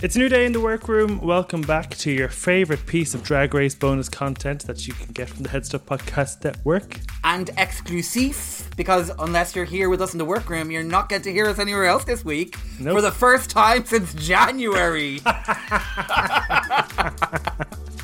[0.00, 1.20] It's a new day in the Werkroom.
[1.20, 5.28] Welcome back to your favorite piece of drag race bonus content that you can get
[5.28, 7.00] from the HeadStuff Podcast Network.
[7.24, 11.32] And exclusive, because unless you're here with us in the Werkroom, you're not going to
[11.32, 12.94] hear us anywhere else this week Nope.
[12.94, 15.18] for the first time since January.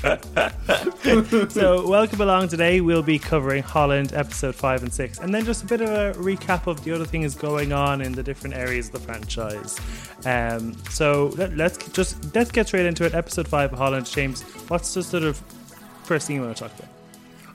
[1.51, 2.81] So, welcome along today.
[2.81, 6.19] We'll be covering Holland episode 5 and 6, and then just a bit of a
[6.19, 9.79] recap of the other things going on in the different areas of the franchise.
[10.25, 13.15] Um, so, let, let's just let's get straight into it.
[13.15, 14.07] Episode 5 of Holland.
[14.07, 15.37] James, what's the sort of
[16.05, 16.91] first thing you want to talk about?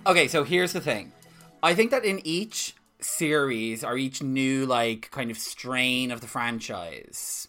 [0.06, 1.12] Okay, so here's the thing.
[1.64, 6.28] I think that in each series or each new like kind of strain of the
[6.28, 7.48] franchise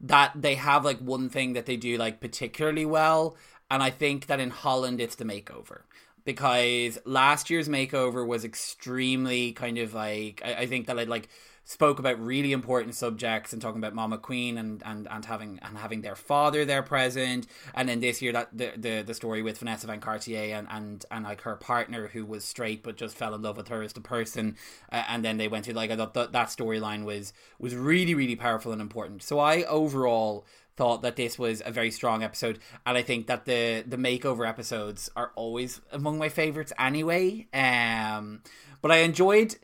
[0.00, 3.36] that they have like one thing that they do like particularly well
[3.70, 5.82] and I think that in Holland it's the makeover.
[6.24, 11.28] Because last year's makeover was extremely kind of like I, I think that I like
[11.68, 15.76] spoke about really important subjects and talking about Mama Queen and, and, and having and
[15.76, 17.46] having their father there present.
[17.74, 21.04] And then this year that the the, the story with Vanessa Van Cartier and, and
[21.10, 23.92] and like her partner who was straight but just fell in love with her as
[23.92, 24.56] the person.
[24.90, 28.14] Uh, and then they went to like I thought that, that storyline was was really
[28.14, 29.22] really powerful and important.
[29.22, 30.46] So I overall
[30.78, 34.48] thought that this was a very strong episode and I think that the the makeover
[34.48, 38.42] episodes are always among my favorites anyway um
[38.80, 39.56] but I enjoyed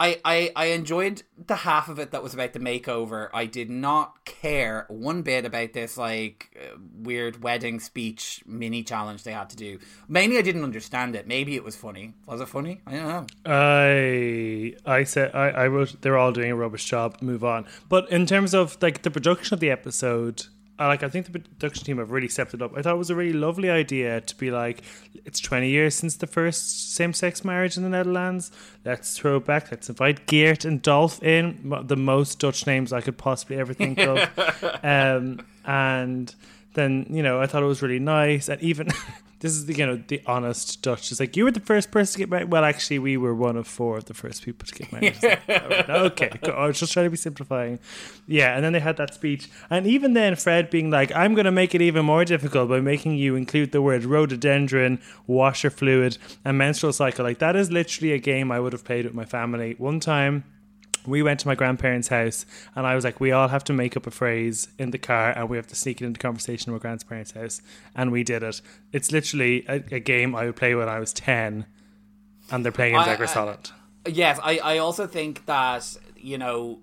[0.00, 3.28] I, I, I enjoyed the half of it that was about the makeover.
[3.34, 9.24] I did not care one bit about this like uh, weird wedding speech mini challenge
[9.24, 9.78] they had to do.
[10.08, 11.26] Mainly, I didn't understand it.
[11.26, 12.14] Maybe it was funny.
[12.26, 12.80] Was it funny?
[12.86, 13.26] I don't know.
[13.44, 17.18] I I said I, I wrote they're all doing a rubbish job.
[17.20, 17.66] Move on.
[17.90, 20.46] But in terms of like the production of the episode,
[20.86, 22.72] like I think the production team have really stepped it up.
[22.76, 24.82] I thought it was a really lovely idea to be like,
[25.24, 28.50] it's twenty years since the first same sex marriage in the Netherlands.
[28.84, 29.70] Let's throw it back.
[29.70, 33.98] Let's invite Gert and Dolf in, the most Dutch names I could possibly ever think
[33.98, 34.18] of.
[34.82, 36.34] um, and
[36.74, 38.88] then you know I thought it was really nice, and even
[39.40, 41.10] this is the you know the honest Dutch.
[41.10, 42.50] It's like you were the first person to get married.
[42.50, 45.16] Well, actually, we were one of four of the first people to get married.
[45.20, 46.54] It's like, all right, okay, cool.
[46.54, 47.78] I was just trying to be simplifying.
[48.26, 51.46] Yeah, and then they had that speech, and even then, Fred being like, "I'm going
[51.46, 56.18] to make it even more difficult by making you include the word rhododendron, washer fluid,
[56.44, 59.24] and menstrual cycle." Like that is literally a game I would have played with my
[59.24, 60.44] family one time
[61.06, 62.46] we went to my grandparents' house
[62.76, 65.32] and I was like, we all have to make up a phrase in the car
[65.36, 67.62] and we have to sneak it into conversation in my grandparents' house.
[67.94, 68.60] And we did it.
[68.92, 71.66] It's literally a, a game I would play when I was 10
[72.50, 73.70] and they're playing in I- Solid.
[74.06, 76.80] Yes, I, I also think that, you know,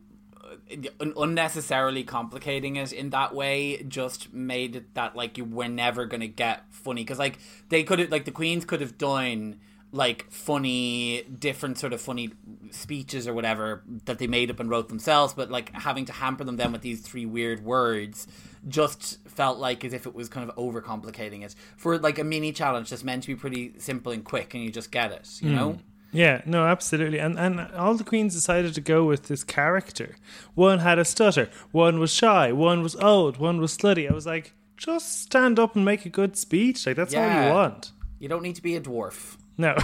[0.99, 6.21] unnecessarily complicating it in that way just made it that, like, you were never going
[6.21, 7.01] to get funny.
[7.03, 7.39] Because, like,
[7.69, 9.59] they could have, like, the Queens could have done,
[9.97, 12.29] like, funny, different sort of funny
[12.71, 16.43] speeches or whatever that they made up and wrote themselves, but, like, having to hamper
[16.43, 18.27] them then with these three weird words
[18.67, 21.55] just felt like as if it was kind of overcomplicating it.
[21.75, 24.71] For, like, a mini challenge that's meant to be pretty simple and quick and you
[24.71, 25.71] just get it, you know?
[25.73, 25.81] Hmm.
[26.13, 27.19] Yeah, no, absolutely.
[27.19, 30.15] And and all the queens decided to go with this character.
[30.55, 34.09] One had a stutter, one was shy, one was old, one was slutty.
[34.09, 36.87] I was like, just stand up and make a good speech.
[36.87, 37.91] Like that's all you want.
[38.19, 39.37] You don't need to be a dwarf.
[39.57, 39.75] No.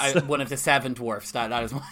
[0.00, 1.32] I, one of the seven dwarfs.
[1.32, 1.82] That that is my,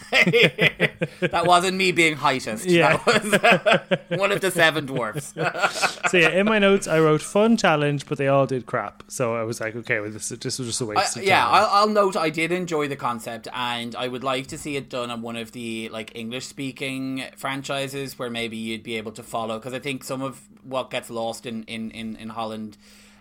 [1.28, 2.64] that wasn't me being heightest.
[2.66, 2.96] Yeah.
[2.96, 5.34] That was uh, one of the seven dwarfs.
[6.10, 9.02] so yeah, in my notes I wrote fun challenge, but they all did crap.
[9.08, 11.44] So I was like, okay, well this this was just a waste I- of yeah,
[11.44, 11.54] time.
[11.54, 14.88] I'll, I'll note I did enjoy the concept, and I would like to see it
[14.88, 19.22] done on one of the like English speaking franchises where maybe you'd be able to
[19.22, 19.58] follow.
[19.58, 22.76] Because I think some of what gets lost in in in, in Holland.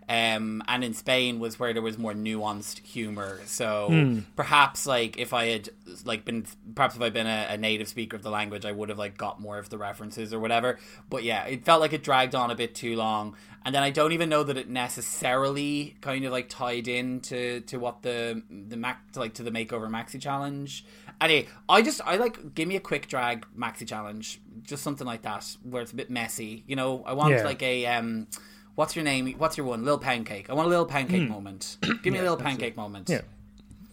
[0.07, 3.39] Um, and in Spain was where there was more nuanced humor.
[3.45, 4.19] So Hmm.
[4.35, 5.69] perhaps like if I had
[6.03, 6.45] like been
[6.75, 9.17] perhaps if I'd been a, a native speaker of the language, I would have like
[9.17, 10.77] got more of the references or whatever.
[11.09, 13.35] But yeah, it felt like it dragged on a bit too long.
[13.65, 17.77] And then I don't even know that it necessarily kind of like tied into to
[17.77, 20.85] what the the mac to like to the makeover maxi challenge.
[21.19, 25.23] Anyway, I just I like give me a quick drag maxi challenge, just something like
[25.23, 26.63] that where it's a bit messy.
[26.67, 27.43] You know, I want Yeah.
[27.43, 28.27] like a um.
[28.75, 29.33] What's your name?
[29.37, 29.83] What's your one?
[29.83, 30.49] Little pancake.
[30.49, 31.77] I want a little pancake moment.
[32.03, 33.09] Give me a little pancake moment.
[33.09, 33.21] Yeah.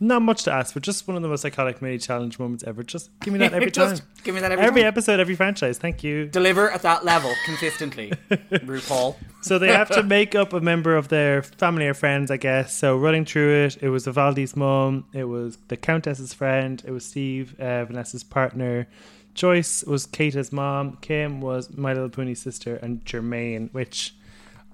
[0.01, 2.83] Not much to ask for, just one of the most iconic mini challenge moments ever.
[2.83, 3.97] Just give me that every time.
[4.25, 4.89] Give me that every, Every time.
[4.89, 5.79] episode, every franchise.
[5.79, 6.27] Thank you.
[6.27, 9.15] Deliver at that level consistently, RuPaul.
[9.43, 12.75] So they have to make up a member of their family or friends, I guess.
[12.75, 17.05] So running through it, it was Vivaldi's mom, it was the Countess's friend, it was
[17.05, 18.89] Steve, uh, Vanessa's partner.
[19.35, 24.17] Joyce was Keta's mom, Kim was My Little Pony's sister, and Jermaine, which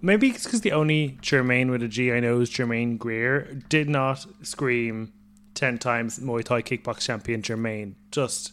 [0.03, 3.89] maybe it's because the only Germaine with a G I know is Germaine Greer, did
[3.89, 5.12] not scream
[5.55, 7.95] 10 times Muay Thai kickbox champion Jermaine.
[8.11, 8.53] Just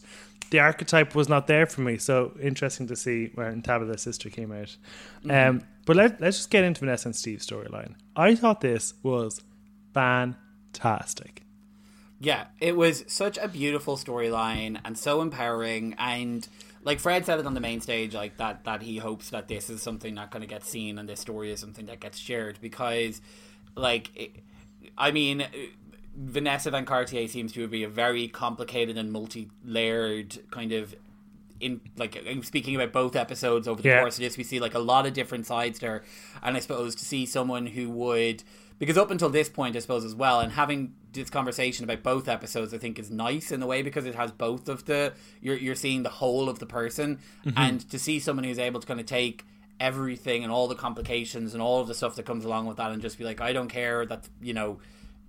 [0.50, 1.98] the archetype was not there for me.
[1.98, 4.76] So interesting to see when Tabitha's sister came out.
[5.28, 7.94] Um, But let, let's just get into Vanessa and Steve's storyline.
[8.16, 9.40] I thought this was
[9.94, 11.42] fantastic.
[12.18, 15.94] Yeah, it was such a beautiful storyline and so empowering.
[15.98, 16.46] And
[16.86, 19.68] like Fred said it on the main stage, like that that he hopes that this
[19.68, 22.58] is something that kind of gets seen and this story is something that gets shared
[22.62, 23.20] because,
[23.74, 24.30] like, it,
[24.96, 25.42] I mean.
[25.42, 25.46] Uh,
[26.18, 30.94] Vanessa Van Cartier seems to be a very complicated and multi-layered kind of
[31.60, 34.00] in like uh, I'm speaking about both episodes over the Yeah.
[34.00, 36.04] course of this, we see like a lot of different sides there,
[36.42, 38.42] and I suppose to see someone who would
[38.78, 42.28] because up until this point, I suppose as well, and having this conversation about both
[42.28, 45.56] episodes, I think is nice in a way because it has both of the you're
[45.56, 47.58] you're seeing the whole of the person, mm-hmm.
[47.58, 49.44] and to see someone who's able to kind of take
[49.78, 52.90] everything and all the complications and all of the stuff that comes along with that,
[52.90, 54.78] and just be like, I don't care that you know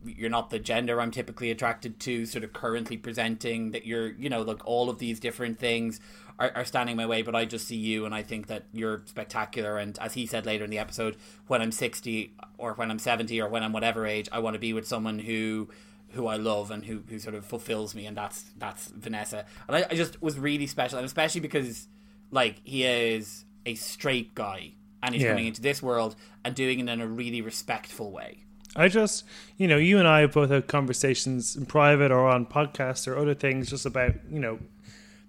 [0.05, 4.29] you're not the gender I'm typically attracted to, sort of currently presenting that you're, you
[4.29, 5.99] know, like all of these different things
[6.39, 9.01] are, are standing my way, but I just see you and I think that you're
[9.05, 9.77] spectacular.
[9.77, 11.17] And as he said later in the episode,
[11.47, 14.59] when I'm 60 or when I'm 70 or when I'm whatever age, I want to
[14.59, 15.69] be with someone who
[16.11, 19.45] who I love and who, who sort of fulfills me, and that's that's Vanessa.
[19.67, 21.87] And I, I just was really special, and especially because
[22.31, 24.71] like he is a straight guy
[25.03, 25.31] and he's Yeah.
[25.31, 28.37] coming into this world and doing it in a really respectful way.
[28.75, 29.25] I just,
[29.57, 33.17] you know, you and I have both have conversations in private or on podcasts or
[33.17, 34.59] other things just about, you know,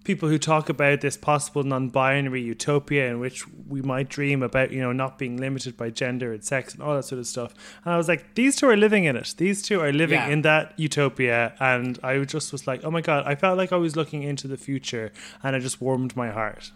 [0.08, 4.80] people who talk about this possible non-binary utopia in which we might dream about, you
[4.80, 7.52] know, not being limited by gender and sex and all that sort of stuff.
[7.84, 9.34] And I was like, these two are living in it.
[9.36, 10.28] These two are living Yeah.
[10.30, 11.52] in that utopia.
[11.60, 14.48] And I just was like, oh my God, I felt like I was looking into
[14.48, 15.12] the future
[15.42, 16.72] and it just warmed my heart.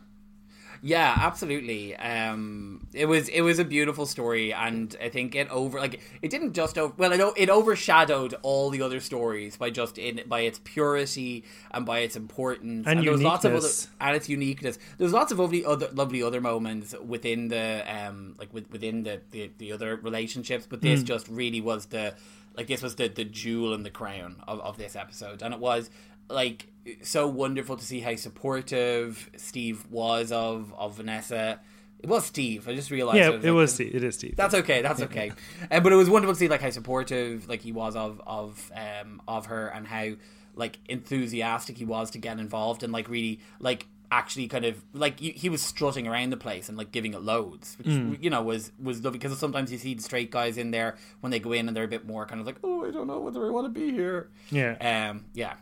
[0.85, 1.95] Yeah, absolutely.
[1.95, 6.29] Um, it was it was a beautiful story, and I think it over like it
[6.29, 10.41] didn't just over, well it it overshadowed all the other stories by just in by
[10.41, 13.89] its purity and by its importance And there was lots of other uniqueness.
[14.01, 14.79] and its uniqueness.
[14.99, 19.21] There's lots of lovely other lovely other moments within the um like with, within the,
[19.31, 22.15] the the other relationships, but this just really was the
[22.57, 25.61] like this was the the jewel in the crown of, of this episode, and it
[25.61, 25.91] was
[26.29, 26.67] like
[27.03, 31.61] so wonderful to see how supportive Steve was of of Vanessa.
[32.01, 32.67] It was Steve.
[32.67, 33.19] I just realized.
[33.19, 33.95] Yeah, I it like, was, Steve.
[33.95, 34.35] it is Steve.
[34.37, 34.83] That's okay.
[34.83, 35.31] That's okay.
[35.71, 38.73] Uh, but it was wonderful to see like how supportive like he was of of
[38.75, 40.13] um of her and how
[40.57, 45.19] like enthusiastic he was to get involved and like really like actually kind of like
[45.21, 48.43] he, he was strutting around the place and like giving it loads which you know
[48.43, 51.53] was was lovely because sometimes you see the straight guys in there when they go
[51.53, 53.51] in and they're a bit more kind of like oh I don't know whether I
[53.51, 55.09] want to be here Yeah.
[55.11, 55.55] um, yeah.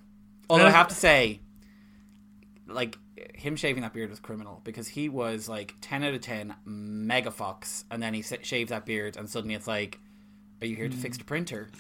[0.50, 1.40] Although I have to say,
[2.66, 2.98] like
[3.34, 7.30] him shaving that beard was criminal because he was like ten out of ten, mega
[7.30, 9.98] fox, and then he shaves that beard, and suddenly it's like,
[10.60, 11.68] "Are you here to fix the printer?"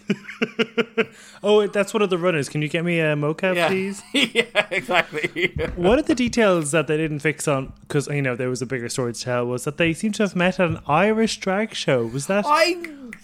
[1.42, 2.48] Oh, that's one of the runners.
[2.48, 4.02] Can you get me a mocap, Yeah, please?
[4.12, 5.52] yeah, exactly.
[5.76, 8.66] One of the details that they didn't fix on, because you know there was a
[8.66, 11.74] bigger story to tell, was that they seem to have met at an Irish drag
[11.74, 12.06] show.
[12.06, 12.44] Was that?
[12.46, 12.76] I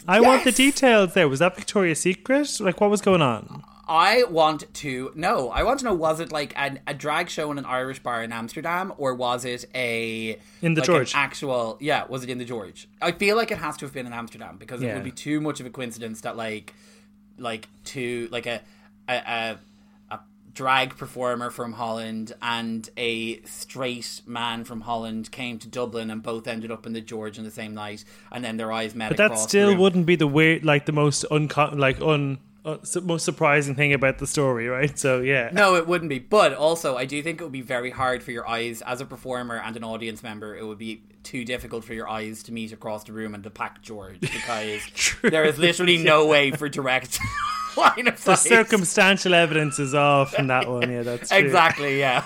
[0.09, 1.29] I want the details there.
[1.29, 2.59] Was that Victoria's Secret?
[2.61, 3.63] Like, what was going on?
[3.88, 5.50] I want to know.
[5.50, 8.23] I want to know: was it like an, a drag show in an Irish bar
[8.23, 11.15] in Amsterdam, or was it a In the like George.
[11.15, 12.05] An actual, yeah.
[12.09, 12.88] Was it in the George?
[13.00, 15.41] I feel like it has to have been in Amsterdam because it would be too
[15.41, 16.75] much of a coincidence that like,
[17.38, 18.61] like two like a
[19.09, 19.14] a.
[19.14, 19.59] a
[20.11, 20.21] a
[20.52, 26.47] drag performer from Holland and a straight man from Holland came to Dublin and both
[26.47, 29.19] ended up in the George on the same night and then their eyes met But
[29.19, 33.76] that still wouldn't be the weird, like the most uncon, like un, Uh, most surprising
[33.76, 34.99] thing about the story, right?
[34.99, 36.18] So yeah, No, it wouldn't be.
[36.18, 39.04] But also, I do think it would be very hard for your eyes, as a
[39.06, 42.73] performer and an audience member, it would be too difficult for your eyes to meet
[42.73, 44.80] across the room and to pack George because
[45.23, 47.20] there is literally no way for direct
[47.76, 48.49] line of the sight.
[48.49, 50.90] circumstantial evidence is off in that one.
[50.90, 51.38] Yeah, that's true.
[51.38, 52.25] Exactly, yeah.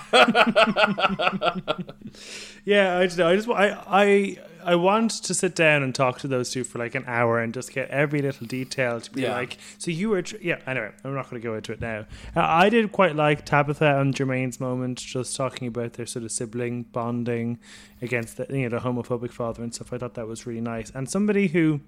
[2.63, 6.27] Yeah, I just, I just, I, I, I want to sit down and talk to
[6.27, 9.33] those two for like an hour and just get every little detail to be Yeah.
[9.33, 10.59] like, so you were, tr- yeah.
[10.67, 12.05] Anyway, I'm not going to go into it now.
[12.35, 16.31] Uh, I did quite like Tabitha and Jermaine's moment, just talking about their sort of
[16.31, 17.59] sibling bonding
[18.01, 19.91] against the, you know, the homophobic father and stuff.
[19.93, 21.81] I thought that was really nice, and somebody who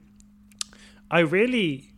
[1.12, 1.93] I really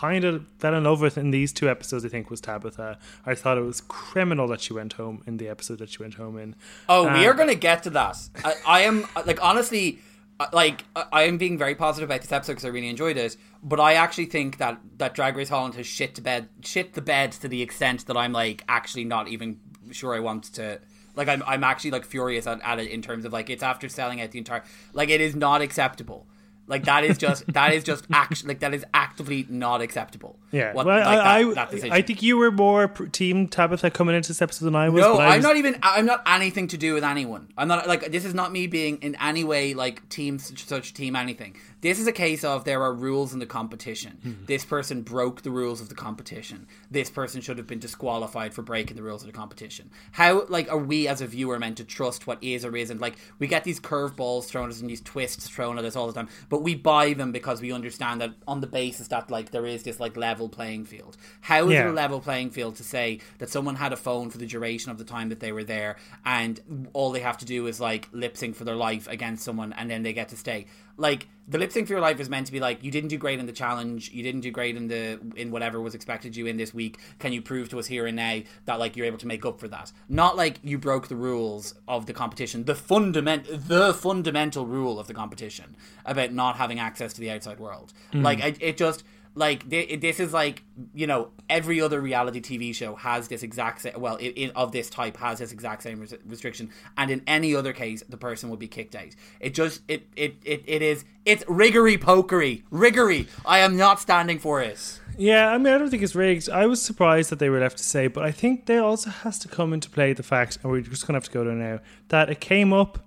[0.00, 2.04] kind of fell in love with in these two episodes.
[2.04, 2.98] I think was Tabitha.
[3.26, 6.14] I thought it was criminal that she went home in the episode that she went
[6.14, 6.54] home in.
[6.88, 8.16] Oh, we Uh, are going to get to that.
[8.44, 9.98] I, I am, like, honestly,
[10.38, 13.16] uh, like, I I am being very positive about this episode because I really enjoyed
[13.16, 13.36] it.
[13.62, 17.02] But I actually think that, that Drag Race Holland has shit to bed, shit the
[17.02, 19.58] bed to the extent that I'm, like, actually not even
[19.90, 20.80] sure I want to.
[21.16, 23.88] Like, I'm, I'm actually, like, furious at, at it in terms of, like, it's after
[23.88, 24.62] selling out the entire.
[24.92, 26.28] Like, it is not acceptable
[26.68, 30.38] Like that is just that is just act like that is actively not acceptable.
[30.50, 31.92] Yeah, What- well, like, I, that- I, that.
[31.92, 35.00] I think you were more team Tabitha coming into this episode than I was.
[35.02, 35.78] No, I I'm was- not even.
[35.82, 37.48] I'm not anything to do with anyone.
[37.56, 40.94] I'm not like this is not me being in any way like team such, such
[40.94, 41.56] team anything.
[41.80, 44.18] This is a case of there are rules in the competition.
[44.22, 44.32] Hmm.
[44.46, 46.66] This person broke the rules of the competition.
[46.90, 49.90] This person should have been disqualified for breaking the rules of the competition.
[50.12, 53.00] How like are we as a viewer meant to trust what is or isn't?
[53.00, 56.06] Like we get these curveballs thrown at us and these twists thrown at us all
[56.08, 59.50] the time, but we buy them because we understand that on the basis that like
[59.50, 61.16] there is this like level playing field.
[61.40, 64.38] How is it a level playing field to say that someone had a phone for
[64.38, 67.66] the duration of the time that they were there and all they have to do
[67.66, 70.66] is like lip sync for their life against someone and then they get to stay
[70.98, 73.16] like the lip sync for your life is meant to be like you didn't do
[73.16, 76.46] great in the challenge you didn't do great in the in whatever was expected you
[76.46, 79.18] in this week can you prove to us here and now that like you're able
[79.18, 79.90] to make up for that?
[80.08, 85.06] Not like you broke the rules of the competition the fundament the fundamental rule of
[85.06, 87.92] the competition about not having access to the outside world.
[88.12, 88.22] Mm.
[88.22, 89.04] Like it, it just
[89.38, 90.62] like thi- this is like
[90.94, 94.72] you know every other reality TV show has this exact same well i i of
[94.72, 98.50] this type has this exact same res- restriction and in any other case the person
[98.50, 103.28] would be kicked out it just it it it, it is it's riggery pokery riggery
[103.46, 106.48] I am not standing for it Yeah, I mean, I don't think it's rigged.
[106.48, 109.36] I was surprised that they were left to say, but I think there also has
[109.40, 111.54] to come into play the fact, and we're just going to have to go there
[111.54, 113.00] now, that it came up,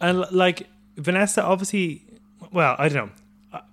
[0.00, 2.02] and like Vanessa, obviously,
[2.52, 3.12] well, I don't know.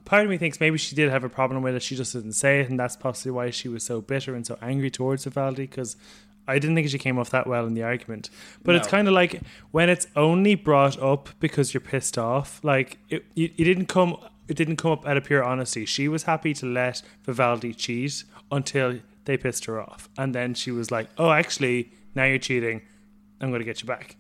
[0.06, 1.82] Part of me thinks maybe she did have a problem with it.
[1.82, 4.58] She just didn't say it, and that's possibly why she was so bitter and so
[4.62, 5.64] angry towards Vivaldi.
[5.64, 5.96] Because
[6.48, 8.30] I didn't think she came off that well in the argument.
[8.64, 12.60] But it's kind of like when it's only brought up because you're pissed off.
[12.64, 14.18] Like it, you, it didn't come.
[14.48, 15.86] It didn't come up out of pure honesty.
[15.86, 20.72] She was happy to let Vivaldi cheat until they pissed her off, and then she
[20.72, 22.82] was like, "Oh, actually, now you're cheating.
[23.40, 24.18] I'm going to get you back."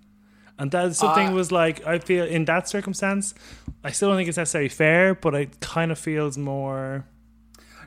[0.60, 3.33] And that something Uh, was like I feel in that circumstance,
[3.83, 7.05] I still don't think it's necessarily fair, but it kind of feels more.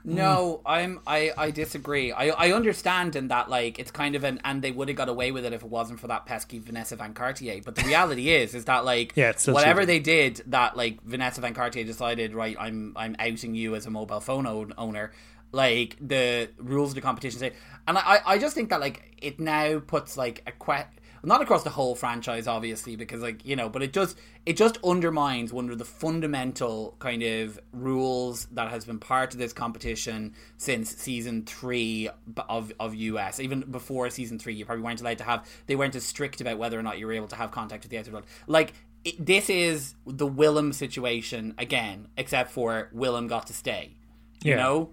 [0.04, 2.12] No, I'm I I disagree.
[2.12, 5.08] I I understand in that like it's kind of an and they would have got
[5.08, 7.60] away with it if it wasn't for that pesky Vanessa Van Cartier.
[7.64, 9.86] But the reality is is that like Yeah, whatever cheating.
[9.86, 13.90] they did that like Vanessa Van Cartier decided right I'm I'm outing you as a
[13.90, 15.10] mobile phone own- owner.
[15.52, 17.52] Like the rules of the competition say,
[17.88, 20.86] and I I just think that like it now puts like a que-
[21.26, 24.16] not across the whole franchise obviously because like you know but it just
[24.46, 29.38] it just undermines one of the fundamental kind of rules that has been part of
[29.38, 32.08] this competition since season three
[32.48, 35.94] of, of us even before season three you probably weren't allowed to have they weren't
[35.96, 38.12] as strict about whether or not you were able to have contact with the outside
[38.12, 38.26] world.
[38.46, 38.72] Like
[39.04, 43.96] it, this is the Willam situation again except for Willam got to stay
[44.42, 44.56] you Yeah.
[44.58, 44.90] know?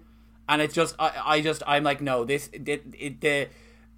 [0.48, 3.48] And it's just I, I just i'm like no this it, it the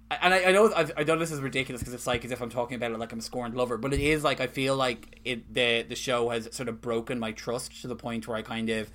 [0.09, 2.41] and I, I know I've, I know this is ridiculous because it's like as if
[2.41, 4.75] I'm talking about it like I'm a scorned lover, but it is like I feel
[4.75, 8.37] like it the the show has sort of broken my trust to the point where
[8.37, 8.89] I kind of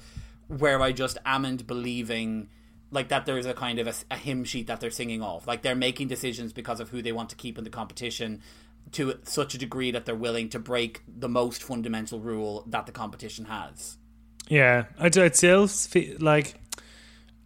[0.48, 2.48] where I just amn't believing
[2.90, 5.62] like that there's a kind of a, a hymn sheet that they're singing off like
[5.62, 8.42] they're making decisions because of who they want to keep in the competition
[8.92, 12.92] to such a degree that they're willing to break the most fundamental rule that the
[12.92, 13.96] competition has.
[14.48, 15.06] Yeah, I.
[15.06, 16.54] It still feel like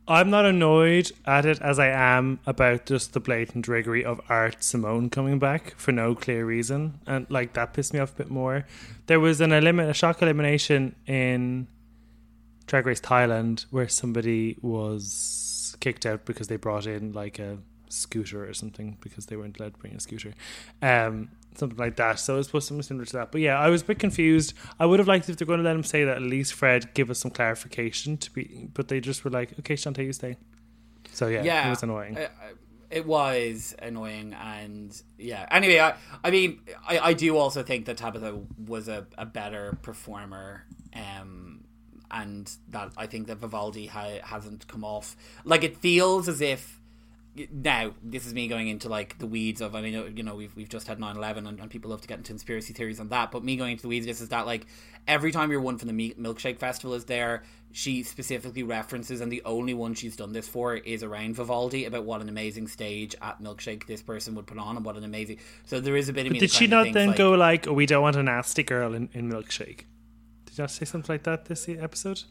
[0.09, 4.63] I'm not annoyed at it as I am about just the blatant riggery of Art
[4.63, 8.31] Simone coming back for no clear reason, and like that pissed me off a bit
[8.31, 8.67] more.
[9.07, 11.67] There was an elim- a shock elimination in
[12.67, 17.59] Drag Race Thailand where somebody was kicked out because they brought in like a
[17.89, 20.35] scooter or something because they weren't allowed to bring a scooter.
[20.83, 22.19] Um, something like that.
[22.19, 23.33] So it was supposed to be similar to that.
[23.33, 24.55] But yeah, I was a bit confused.
[24.79, 26.93] I would have liked if they're going to let him say that at least Fred
[26.95, 30.37] give us some clarification to be, but they just were like, okay, Shantay, you stay.
[31.13, 32.17] So yeah, yeah, it was annoying.
[32.19, 32.29] I- I-
[32.89, 35.45] it was annoying, and yeah.
[35.51, 39.77] Anyway, I, I mean, I, I do also think that Tabitha was a, a better
[39.83, 41.65] performer, um,
[42.13, 46.81] and that I think that Vivaldi ha- hasn't come off like it feels as if.
[47.51, 49.75] Now, this is me going into like the weeds of.
[49.75, 52.19] I mean, you know, we've we've just had 9-11 and, and people love to get
[52.19, 53.31] into conspiracy theories on that.
[53.31, 54.67] But me going into the weeds, of this is that like
[55.07, 59.43] every time you're one from the milkshake festival is there, she specifically references, and the
[59.45, 63.43] only one she's done this for is around Vivaldi about what an amazing stage at
[63.43, 65.39] milkshake this person would put on, and what an amazing.
[65.65, 66.39] So there is a bit of me.
[66.39, 69.11] Did she not then like, go like, oh, we don't want a nasty girl in,
[69.13, 69.85] in Milkshake?
[70.47, 72.23] Did you not say something like that this episode?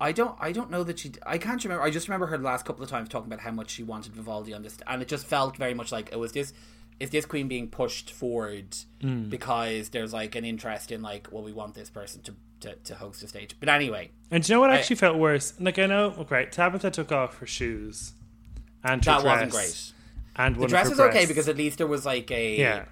[0.00, 0.36] I don't.
[0.40, 1.12] I don't know that she.
[1.26, 1.82] I can't remember.
[1.82, 4.54] I just remember her last couple of times talking about how much she wanted Vivaldi
[4.54, 6.52] on this, and it just felt very much like it was this.
[7.00, 9.28] Is this queen being pushed forward Hmm.
[9.28, 12.94] because there's like an interest in like, well, we want this person to to, to
[12.96, 13.54] host a stage.
[13.60, 15.52] But anyway, And do you know what actually felt worse?
[15.60, 18.14] Like I know, okay, Tabitha took off her shoes
[18.82, 19.92] and her that dress wasn't great.
[20.34, 22.84] And The dress is okay because at least there was like a yeah,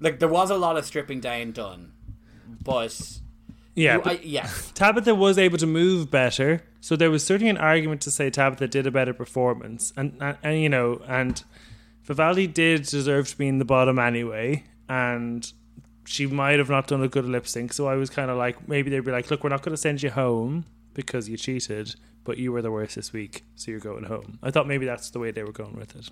[0.00, 1.92] like there was a lot of stripping down done,
[2.64, 3.18] but
[3.74, 4.70] Yeah, You- I, yes.
[4.74, 8.68] Tabitha was able to move better, so there was certainly an argument to say Tabitha
[8.68, 11.42] did a better performance, and and, and you know, and
[12.04, 15.50] Vivaldi did deserve to be in the bottom anyway, and
[16.04, 17.72] she might have not done a good lip sync.
[17.72, 19.80] So I was kind of like, maybe they'd be like, look, we're not going to
[19.80, 20.64] send you home
[20.94, 24.38] because you cheated, but you were the worst this week, so you're going home.
[24.42, 26.10] I thought maybe that's the way they were going with it.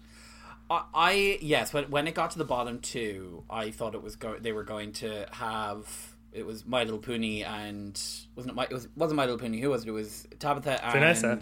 [0.71, 4.15] I, I yes, when when it got to the bottom two, I thought it was
[4.17, 8.01] go- they were going to have it was My Little Pony and
[8.37, 9.89] wasn't it my it was wasn't My Little Pony who was it?
[9.89, 11.41] It was Tabitha and Vanessa.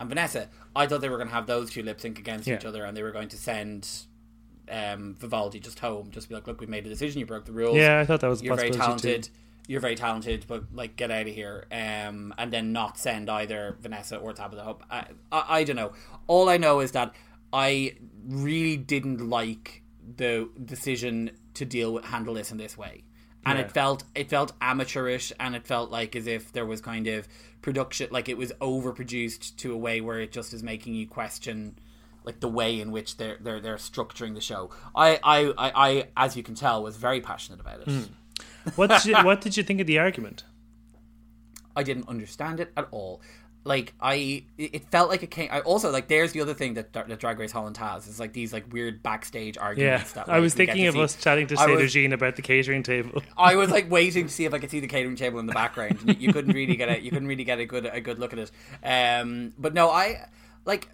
[0.00, 0.48] and Vanessa.
[0.74, 2.56] I thought they were going to have those two lip sync against Yeah.
[2.56, 3.88] each other, and they were going to send
[4.70, 7.52] um, Vivaldi just home, just be like, look, we made a decision, you broke the
[7.52, 7.76] rules.
[7.76, 9.24] Yeah, I thought that was you're very talented.
[9.24, 9.30] too.
[9.68, 11.66] You're very talented, but like get out of here.
[11.70, 14.76] Um, and then not send either Vanessa or Tabitha home.
[14.90, 15.92] I, I, I don't know.
[16.26, 17.14] All I know is that
[17.52, 19.82] I really didn't like
[20.16, 23.04] the decision to deal with handle this in this way.
[23.44, 23.64] And Yeah.
[23.64, 27.26] it felt it felt amateurish, and it felt like as if there was kind of
[27.60, 31.76] production, like it was overproduced to a way where it just is making you question
[32.24, 34.70] like the way in which they're they're they're structuring the show.
[34.94, 37.88] I I, I, I as you can tell, was very passionate about it.
[37.88, 38.02] Hmm.
[38.76, 40.44] What did you, what did you think of the argument?
[41.74, 43.20] I didn't understand it at all.
[43.64, 45.48] Like I, it it felt like it came.
[45.52, 46.08] I also like.
[46.08, 49.02] There's the other thing that, that Drag Race Holland has is like these like weird
[49.04, 50.12] backstage Yeah, arguments.
[50.14, 51.00] that, I was thinking of see.
[51.02, 53.22] us chatting to was- Jean about the catering table.
[53.36, 55.52] I was like waiting to see if I could see the catering table in the
[55.52, 55.98] background.
[56.06, 58.32] And you couldn't really get a you couldn't really get a good a good look
[58.32, 58.50] at it.
[58.82, 60.26] Um, but no, I
[60.64, 60.88] like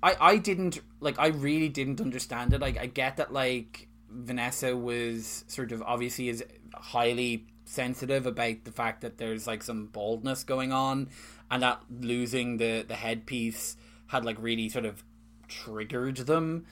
[0.00, 2.60] I I didn't like I really didn't understand it.
[2.60, 8.70] Like I get that like Vanessa was sort of obviously is highly sensitive about the
[8.70, 11.08] fact that there's like some baldness going on
[11.50, 13.76] and that losing the the headpiece
[14.08, 15.04] had like really sort of
[15.48, 16.66] triggered them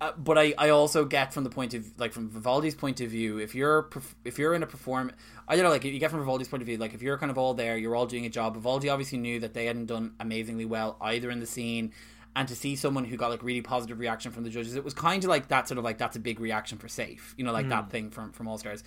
[0.00, 3.10] uh, but I, I also get from the point of like from Vivaldi's point of
[3.10, 3.90] view, if you're
[4.24, 5.12] if you're in a perform,
[5.48, 7.30] I don't know, like you get from Vivaldi's point of view, like if you're kind
[7.30, 8.54] of all there, you're all doing a job.
[8.54, 11.92] Vivaldi obviously knew that they hadn't done amazingly well either in the scene,
[12.36, 14.94] and to see someone who got like really positive reaction from the judges, it was
[14.94, 17.52] kind of like that sort of like that's a big reaction for safe, you know,
[17.52, 18.84] like that thing from from All Stars.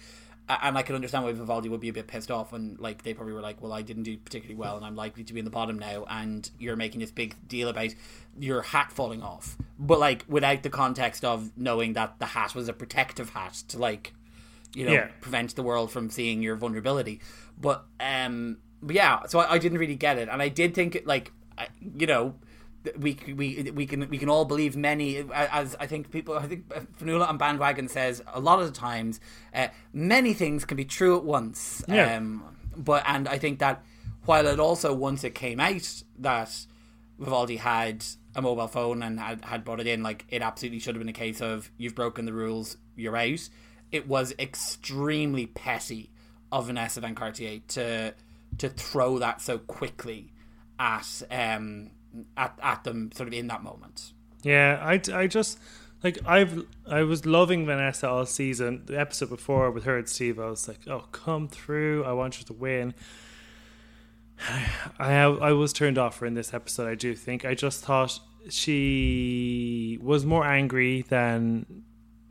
[0.62, 3.14] And I can understand why Vivaldi would be a bit pissed off and like, they
[3.14, 5.46] probably were like, "Well, I didn't do particularly well, and I'm likely to be in
[5.46, 7.90] the bottom now." And you're making this big deal about
[8.40, 12.68] your hat falling off, but like without the context of knowing that the hat was
[12.70, 14.14] a protective hat to like,
[14.74, 15.08] you know, Yeah.
[15.22, 17.20] prevent the world from seeing your vulnerability.
[17.60, 21.02] But um, but yeah, so I, I didn't really get it, and I did think
[21.06, 22.36] like, I, you know.
[22.98, 26.68] We, we we can we can all believe many as I think people I think
[27.00, 29.20] Fanula and Bandwagon says a lot of the times
[29.54, 32.18] uh, many things can be true at once Yeah.
[32.18, 32.44] um,
[32.76, 33.84] but and I think that
[34.26, 36.50] while it also once it came out that
[37.20, 38.04] Vivaldi had
[38.36, 41.10] a mobile phone and had, had brought it in, like it absolutely should have been
[41.10, 43.48] a case of you've broken the rules, you're out.
[43.92, 46.10] It was extremely petty
[46.52, 48.14] of Vanessa Van Cartier to
[48.58, 50.34] to throw that so quickly
[50.80, 51.92] at um
[52.38, 54.14] at, at them sort of in that moment.
[54.44, 55.60] Yeah, I, I just
[56.04, 58.84] like I've I was loving Vanessa all season.
[58.86, 62.04] The episode before with her and Steve, I was like, "Oh, come through!
[62.06, 62.94] I want you to win."
[65.00, 66.88] I I was turned off her in this episode.
[66.90, 68.20] I do think I just thought
[68.50, 71.84] she was more angry than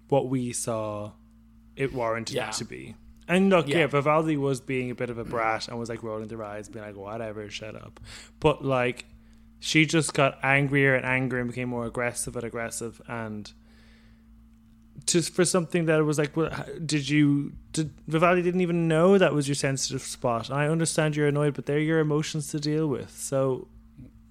[0.09, 1.13] what we saw
[1.77, 2.51] it warranted Yeah.
[2.51, 2.97] to be.
[3.29, 3.79] And look, yeah.
[3.81, 3.87] Yeah.
[3.87, 6.85] Vivaldi was being a bit of a brat and was like rolling their eyes, being
[6.85, 8.01] like, "Whatever, shut up."
[8.41, 9.05] But like,
[9.61, 13.01] she just got angrier and angrier and became more aggressive and aggressive.
[13.07, 13.53] And
[15.07, 16.51] just for something that was like well
[16.85, 20.49] did you did Vivaldi didn't even know that was your sensitive spot.
[20.49, 23.11] And I understand you're annoyed but they're your emotions to deal with.
[23.11, 23.69] So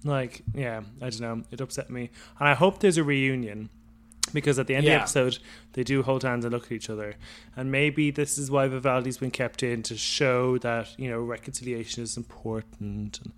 [0.04, 1.42] like yeah I don't know.
[1.50, 2.10] It upset me.
[2.38, 3.70] And I hope there's a reunion
[4.32, 5.38] because at the end of the episode
[5.72, 7.14] they do hold hands and look at each other
[7.56, 12.02] and maybe this is why Vivaldi's been kept in to show that you know reconciliation
[12.02, 13.32] is important and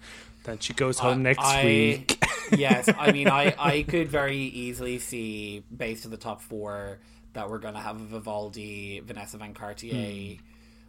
[0.44, 2.18] that she goes home next I- week
[2.58, 6.98] yes, I mean, I, I could very easily see, based on the top four,
[7.32, 10.36] that we're going to have a Vivaldi, Vanessa Van Cartier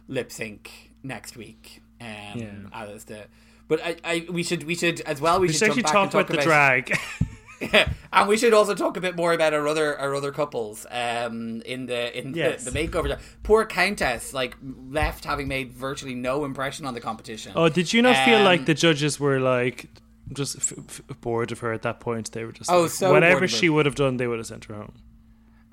[0.08, 1.80] lip sync next week.
[2.00, 2.50] Um, Yeah.
[2.72, 3.26] as the,
[3.68, 5.40] but I, I, we should, we should as well.
[5.40, 6.98] We, we should should actually talk talk about the drag
[8.12, 11.62] and we should also talk a bit more about our other our other couples um,
[11.62, 12.64] in the in Yes.
[12.64, 13.18] the, the makeover.
[13.42, 17.52] Poor Countess, like left having made virtually no impression on the competition.
[17.54, 19.86] Oh, did you not feel Um, like the judges were like
[20.32, 22.32] just f- f- bored of her at that point?
[22.32, 24.64] They were just Oh, like, so whatever she would have done, they would have sent
[24.66, 24.94] her home.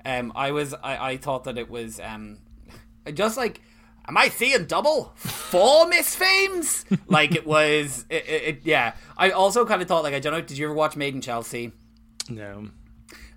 [0.04, 2.38] Um, I was I, I thought that it was um,
[3.14, 3.60] just like
[4.08, 6.84] am I seeing double four Miss Fames?
[7.06, 8.94] like it was it, it, it- yeah.
[9.16, 10.40] I also kind of thought like I don't know.
[10.40, 11.70] Did you ever watch Made in Chelsea?
[12.34, 12.68] No,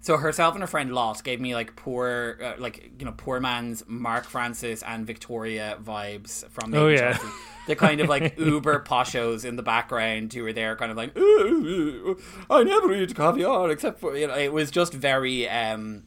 [0.01, 3.39] So herself and her friend Lot gave me like poor, uh, like you know, poor
[3.39, 6.71] man's Mark Francis and Victoria vibes from.
[6.71, 7.17] Maybe Oh, yeah.
[7.67, 11.17] The kind of like uber poshos in the background who were there, kind of like,
[11.17, 12.15] "Ooh,
[12.47, 14.37] I never eat caviar except for you know.
[14.37, 16.03] It was just very, um,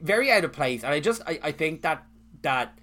[0.00, 2.06] very out of place, and I just, I, I think that
[2.40, 2.78] that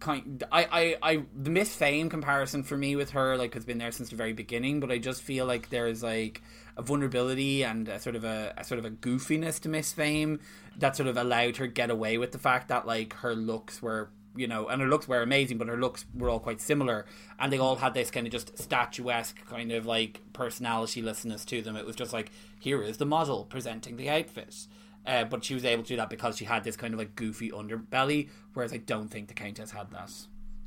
[0.00, 3.78] kind I, I I the Miss Fame comparison for me with her like has been
[3.78, 6.42] there since the very beginning, but I just feel like there's like
[6.76, 10.40] a vulnerability and a sort of a, a sort of a goofiness to Miss Fame
[10.78, 14.10] that sort of allowed her get away with the fact that like her looks were
[14.36, 17.06] you know and her looks were amazing but her looks were all quite similar.
[17.38, 21.76] And they all had this kind of just statuesque kind of like personalitylessness to them.
[21.76, 24.66] It was just like here is the model presenting the outfit.
[25.06, 27.14] Uh, but she was able to do that because she had this kind of like
[27.14, 30.10] goofy underbelly, whereas I don't think the Countess had that.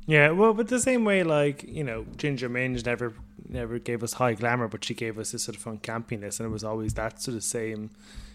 [0.08, 3.12] Yeah, well, but the same way, like you know, Ginger Minge never
[3.48, 6.46] never gave us high glamour, but she gave us this sort of fun campiness, and
[6.48, 7.90] it was always that sort of same,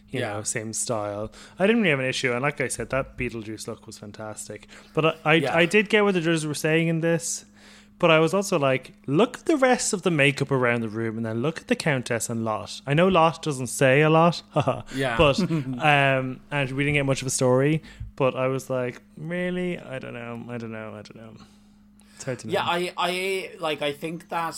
[0.10, 0.34] you Yeah.
[0.34, 1.32] know, same style.
[1.60, 4.68] I didn't really have an issue, and like I said, that Beetlejuice look was fantastic.
[4.94, 5.58] But I I, Yeah.
[5.58, 7.46] I did get what the judges were saying in this,
[8.00, 11.18] but I was also like, look at the rest of the makeup around the room,
[11.18, 12.82] and then look at the Countess and Lot.
[12.86, 14.44] I know Lot doesn't say a lot,
[14.96, 15.18] Yeah.
[15.18, 15.40] but
[15.94, 17.82] um, and we didn't get much of a story.
[18.16, 21.34] But I was like, really, I don't know, I don't know, I don't know.
[22.24, 22.54] It's hard to know.
[22.54, 23.82] Yeah, I, I like.
[23.82, 24.58] I think that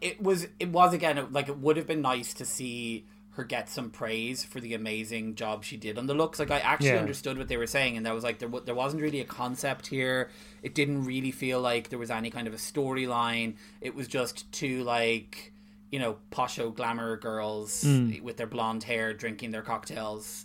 [0.00, 0.48] it was.
[0.58, 3.06] It was again like it would have been nice to see
[3.36, 6.38] her get some praise for the amazing job she did on the looks.
[6.38, 6.98] Like I actually Yeah.
[6.98, 8.48] understood what they were saying, and that was like there.
[8.48, 10.30] There wasn't really a concept here.
[10.62, 13.54] It didn't really feel like there was any kind of a storyline.
[13.80, 15.52] It was just two like
[15.92, 18.12] you know posho glamour girls Hmm.
[18.22, 20.44] with their blonde hair drinking their cocktails.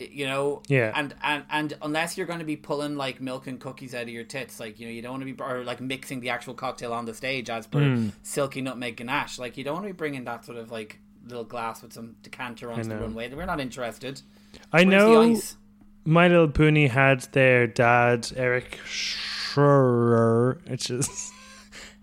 [0.00, 0.92] You know, Yeah.
[0.94, 4.08] and and and unless you're going to be pulling like milk and cookies out of
[4.08, 6.54] your tits, like you know, you don't want to be or like mixing the actual
[6.54, 8.08] cocktail on the stage as per Hmm.
[8.22, 9.38] silky nutmeg ganache.
[9.38, 12.16] Like you don't want to be bringing that sort of like little glass with some
[12.22, 13.32] decanter onto the runway.
[13.34, 14.22] We're not interested.
[14.72, 15.36] I Where's know?
[16.06, 21.29] My Little Pony had their dad, Eric Schroer, which is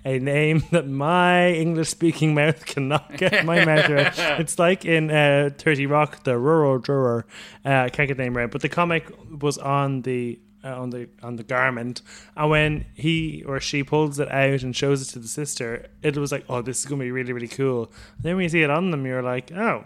[0.08, 4.14] a name that my English speaking mouth cannot get my mouth around.
[4.40, 7.26] It's like in uh, 30 Rock, the rural drawer.
[7.66, 10.40] Uh, I can't get the name right, but the comic was on the.
[10.64, 12.02] Uh, on the on the garment,
[12.36, 16.18] and when he or she pulls it out and shows it to the sister, it
[16.18, 18.70] was like, "Oh, this is gonna be really really cool." then when you see it
[18.72, 19.84] on them, you're like, "Oh,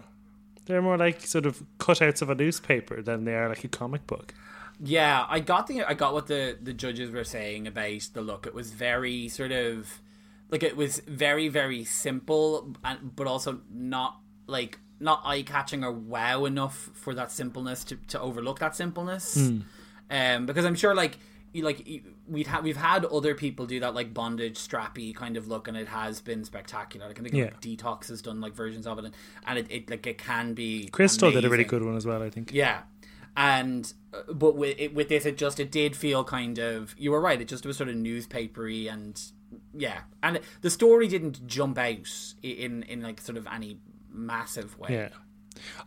[0.66, 4.08] they're more like sort of cutouts of a newspaper than they are like a comic
[4.08, 4.34] book.
[4.84, 8.48] Yeah, I got the I got what the the judges were saying about the look.
[8.48, 10.02] It was very sort of
[10.52, 15.92] like it was very very simple, and but also not like not eye catching or
[15.92, 19.36] wow enough for that simpleness to, to overlook that simpleness.
[20.10, 21.18] Um, because I'm sure like
[21.54, 25.48] you like we'd have we've had other people do that like bondage strappy kind of
[25.48, 27.08] look, and it has been spectacular.
[27.08, 27.46] Like I think Yeah.
[27.46, 29.14] like, Detox has done like versions of it, and,
[29.48, 30.88] and it, it like it can be.
[30.90, 32.52] Crystal did a really good one as well, I think.
[32.54, 32.82] Yeah,
[33.36, 36.94] and uh, but with it, with this, it just it did feel kind of.
[36.98, 37.40] You were right.
[37.42, 39.20] It just was sort of newspapery and
[39.74, 43.80] yeah, and the story didn't jump out in in like sort of any
[44.10, 44.90] massive way.
[44.92, 45.10] Yeah.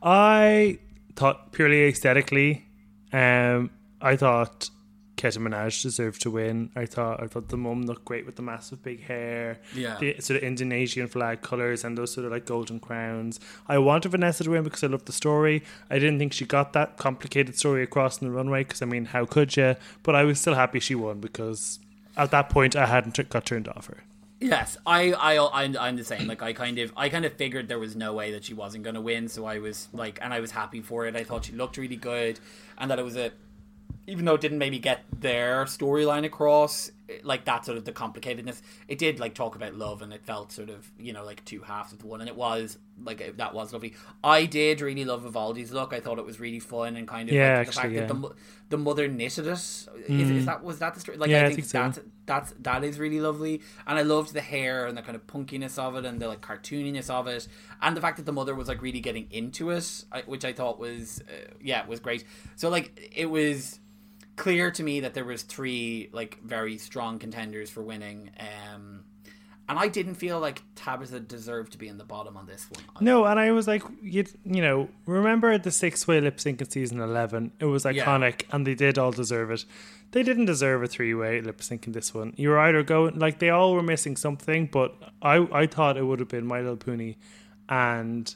[0.02, 0.78] I
[1.16, 2.66] thought purely aesthetically,
[3.12, 3.70] um,
[4.00, 4.70] I thought
[5.16, 6.70] Keta Minaj deserved to win.
[6.74, 9.96] I thought I thought the mum looked great with the massive big hair, Yeah.
[10.00, 13.38] the sort of Indonesian flag colors and those sort of like golden crowns.
[13.68, 15.62] I wanted Vanessa to win because I loved the story.
[15.88, 19.06] I didn't think she got that complicated story across in the runway because I mean,
[19.06, 19.76] how could you?
[20.02, 21.78] But I was still happy she won because
[22.16, 24.05] at that point I hadn't t- got turned off her.
[24.40, 26.27] Yes, I, I, I'm, I'm the same.
[26.27, 28.85] Like, I kind of, I kind of figured there was no way that she wasn't
[28.85, 31.16] going to win, so I was like, and I was happy for it.
[31.16, 32.40] I thought she looked really good,
[32.77, 33.31] and that it was a,
[34.07, 36.90] even though it didn't maybe get their storyline across,
[37.22, 40.52] like that sort of the complicatedness, it did like talk about love, and it felt
[40.52, 43.54] sort of, you know, like two halves of the one, and it was like that
[43.54, 43.94] was lovely.
[44.22, 45.92] I did really love Vivaldi's look.
[45.92, 48.08] I thought it was really fun and kind of Yeah, like, the fact actually, that
[48.08, 48.30] the
[48.70, 49.52] the mother knitted it.
[49.52, 51.18] Is, is that was that the story?
[51.18, 51.78] Like, Yeah, I I think, think so.
[51.78, 55.26] that's that's that is really lovely and i loved the hair and the kind of
[55.26, 57.46] punkiness of it and the like cartooniness of it
[57.82, 60.78] and the fact that the mother was like really getting into it which i thought
[60.78, 62.24] was uh, yeah was great
[62.56, 63.78] so like it was
[64.36, 69.04] clear to me that there was three like very strong contenders for winning um
[69.68, 72.82] and i didn't feel like tabitha deserved to be in the bottom on this one
[73.00, 76.68] No, and I was like, you, you know, remember the six way lip sync in
[76.70, 77.52] season 11?
[77.60, 79.64] It was iconic and they did all deserve it.
[80.12, 82.34] They didn't deserve a three way lip sync in this one.
[82.36, 86.04] You were either going, like, they all were missing something, but I, I thought it
[86.04, 87.16] would have been My Little Pony
[87.68, 88.34] and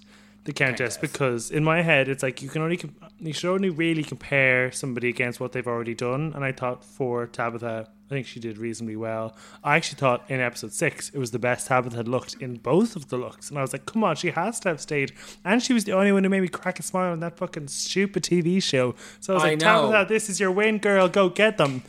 [0.48, 2.80] the countess, because in my head it's like you can only
[3.20, 6.32] you should only really compare somebody against what they've already done.
[6.34, 9.36] And I thought for Tabitha, I think she did reasonably well.
[9.62, 12.96] I actually thought in episode six it was the best Tabitha had looked in both
[12.96, 15.12] of the looks, and I was like, come on, she has to have stayed.
[15.44, 17.68] And she was the only one who made me crack a smile on that fucking
[17.68, 18.94] stupid TV show.
[19.20, 19.92] So I was I like, know.
[19.92, 21.08] Tabitha, this is your win, girl.
[21.08, 21.82] Go get them.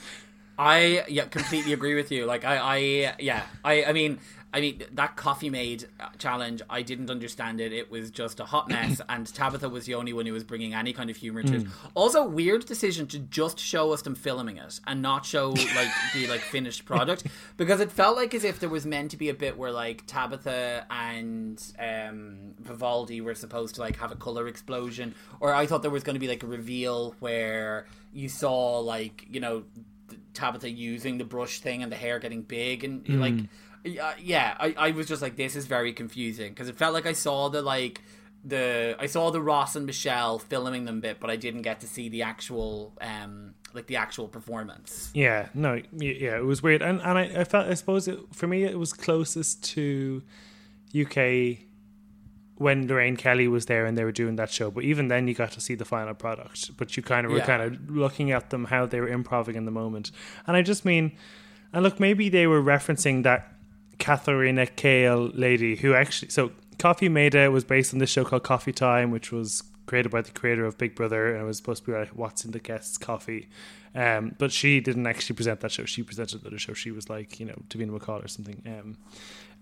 [0.60, 2.26] I yeah completely agree with you.
[2.26, 2.78] Like I I
[3.20, 4.20] yeah I I mean
[4.52, 6.62] I mean that coffee made challenge.
[6.70, 7.72] I didn't understand it.
[7.72, 10.74] It was just a hot mess, and Tabitha was the only one who was bringing
[10.74, 11.68] any kind of humor to it.
[11.94, 16.28] Also, weird decision to just show us them filming it and not show like the
[16.28, 19.34] like finished product because it felt like as if there was meant to be a
[19.34, 25.14] bit where like Tabitha and um Vivaldi were supposed to like have a color explosion,
[25.40, 29.28] or I thought there was going to be like a reveal where you saw like
[29.30, 29.64] you know
[30.34, 33.44] Tabitha using the brush thing and the hair getting big and like uh,
[33.84, 37.14] yeah I, I was just like this is very confusing because it felt like I
[37.14, 38.02] saw the like
[38.44, 41.88] the I saw the Ross and Michelle filming them bit but I didn't get to
[41.88, 47.02] see the actual um like the actual performance Yeah, no, yeah, it was weird, and
[47.02, 50.24] and I, I felt I suppose it, for me it was closest to
[51.00, 51.60] UK
[52.56, 54.70] when Lorraine Kelly was there and they were doing that show.
[54.70, 56.76] But even then, you got to see the final product.
[56.76, 57.46] But you kind of were Yeah.
[57.46, 60.12] kind of looking at them how they were improvising in the moment,
[60.48, 61.14] and I just mean,
[61.72, 63.54] and look, maybe they were referencing that
[64.00, 68.72] Katharina Kale lady who actually so Coffee Maida was based on this show called Coffee
[68.72, 71.92] Time, which was created by the creator of Big Brother, and it was supposed to
[71.92, 73.50] be like what's in the guest's coffee.
[73.94, 75.86] Um, but she didn't actually present that show.
[75.86, 76.74] She presented the other show.
[76.74, 78.62] She was like, you know, Davina McCall or something.
[78.66, 78.98] Um,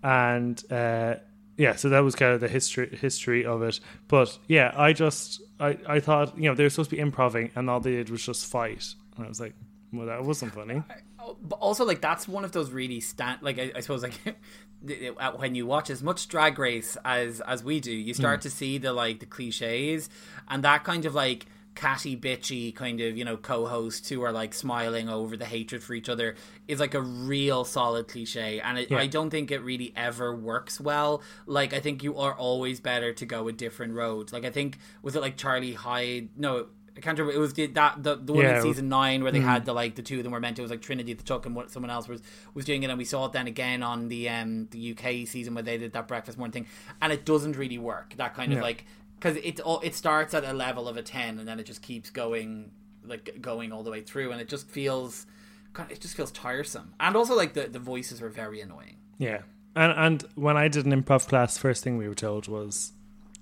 [0.03, 1.15] and uh,
[1.57, 3.79] yeah, so that was kind of the history history of it.
[4.07, 7.51] But yeah, I just I, I thought you know they were supposed to be improving,
[7.55, 8.93] and all they did was just fight.
[9.15, 9.55] And I was like,
[9.93, 10.83] well, that wasn't funny.
[11.19, 14.37] Oh, but also like that's one of those really stand like I, I suppose like
[15.37, 18.43] when you watch as much drag race as as we do you start hmm.
[18.43, 20.09] to see the like the cliches
[20.47, 21.47] and that kind of like
[21.77, 25.93] catty bitchy kind of you know co-hosts who are like smiling over the hatred for
[25.93, 26.35] each other
[26.67, 28.97] is like a real solid cliche and it, Yeah.
[28.97, 33.13] i don't think it really ever works well like i think you are always better
[33.13, 36.99] to go a different road like i think was it like charlie hyde no I
[37.01, 37.37] can't remember.
[37.37, 38.57] It was the, that the, the one Yeah.
[38.57, 40.61] in season nine where they had the like the two of them were meant to.
[40.61, 42.21] It was like Trinity the Tuck and what someone else was
[42.53, 45.53] was doing it, and we saw it then again on the um the UK season
[45.53, 46.67] where they did that breakfast morning thing,
[47.01, 48.15] and it doesn't really work.
[48.17, 48.85] That kind of like
[49.19, 51.81] because it all it starts at a level of a ten, and then it just
[51.81, 52.71] keeps going
[53.05, 55.25] like going all the way through, and it just feels
[55.73, 58.97] kind it just feels tiresome, and also like the the voices were very annoying.
[59.19, 59.41] Yeah,
[59.75, 62.91] and and when I did an improv class, first thing we were told was,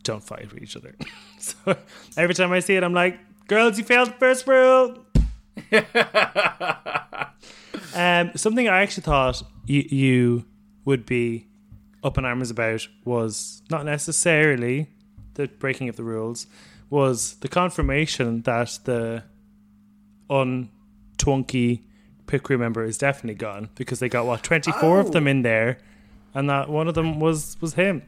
[0.03, 0.95] "Don't fight with each other."
[1.39, 1.75] so
[2.17, 5.05] every time I see it, I'm like, "Girls, you failed the first rule."
[7.95, 10.45] um, something I actually thought you, you
[10.85, 11.47] would be
[12.03, 14.89] up in arms about was not necessarily
[15.35, 16.47] the breaking of the rules,
[16.89, 19.23] was the confirmation that the
[20.29, 21.81] untwunky
[22.27, 25.01] pit crew member is definitely gone because they got what twenty four Oh.
[25.01, 25.77] of them in there,
[26.33, 28.03] and that one of them was was him,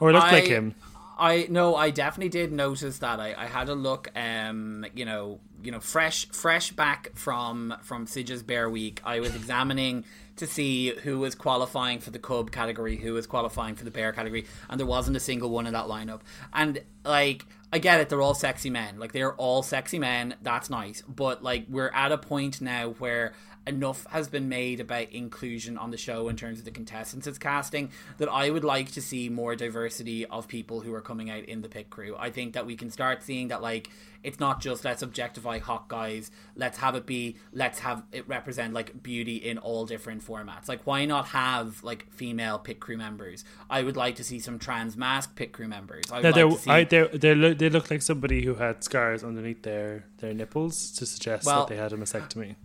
[0.00, 0.74] or looked like him.
[1.18, 3.20] I no, I definitely did notice that.
[3.20, 8.06] I, I had a look, um, you know, you know, fresh, fresh back from from
[8.06, 9.00] Sitges Bear Week.
[9.04, 10.04] I was examining
[10.36, 14.12] to see who was qualifying for the Cub category, who was qualifying for the Bear
[14.12, 16.20] category, and there wasn't a single one in that lineup.
[16.52, 18.98] And like, I get it; they're all sexy men.
[18.98, 20.34] Like, they're all sexy men.
[20.42, 23.34] That's nice, but like, we're at a point now where
[23.66, 27.38] enough has been made about inclusion on the show in terms of the contestants it's
[27.38, 31.44] casting that I would like to see more diversity of people who are coming out
[31.44, 32.14] in the pit crew.
[32.18, 33.88] I think that we can start seeing that like
[34.22, 38.72] it's not just let's objectify hot guys, let's have it be let's have it represent
[38.74, 40.68] like beauty in all different formats.
[40.68, 43.44] Like why not have like female pit crew members?
[43.70, 46.04] I would like to see some trans mask pit crew members.
[46.12, 49.62] I would No, like see I, they they look like somebody who had scars underneath
[49.62, 52.56] their, their nipples to suggest Well- that they had a mastectomy.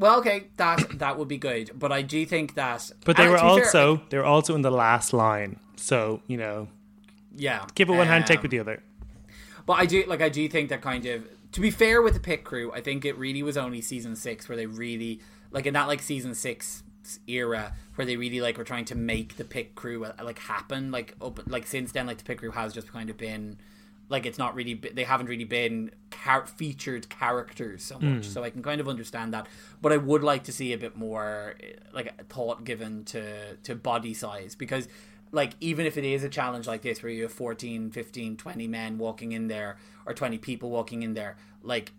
[0.00, 3.34] Well, okay, that that would be good, but I do think that But they were
[3.34, 6.68] be fair, also they were also in the last line, so you know,
[7.36, 8.82] yeah give it one hand, take um, with the other.
[9.66, 12.20] But I do like I do think that kind of to be fair with the
[12.20, 15.74] pit crew, I think it really was only season six where they really like in
[15.74, 16.82] that like season six
[17.26, 20.90] era where they really like were trying to make the pit crew uh, like happen.
[20.90, 23.58] Like up like since then, like the pit crew has just kind of been
[24.10, 28.26] like it's not really they haven't really been char- featured characters so much.
[28.26, 29.46] So I can kind of understand that,
[29.80, 33.74] but I would like to see a bit more eh, like thought given to to
[33.74, 34.54] body size.
[34.54, 34.88] Because
[35.32, 38.66] like even if it is a challenge like this where you have 14 15 20
[38.68, 41.92] men walking in there or 20 people walking in there like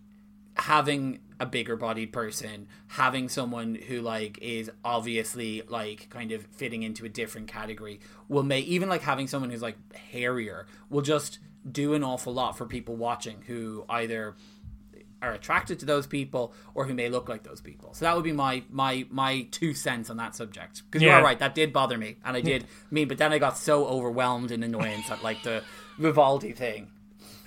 [0.57, 6.83] having a bigger bodied person, having someone who like is obviously like kind of fitting
[6.83, 11.39] into a different category will make even like having someone who's like hairier will just
[11.69, 14.35] do an awful lot for people watching who either
[15.21, 17.93] are attracted to those people or who may look like those people.
[17.93, 20.81] So that would be my my my two cents on that subject.
[20.85, 21.15] Because Yeah.
[21.17, 23.85] you're right, that did bother me, and I did mean, but then I got so
[23.85, 25.63] overwhelmed in annoyance at like the
[25.99, 26.87] Vivaldi thing.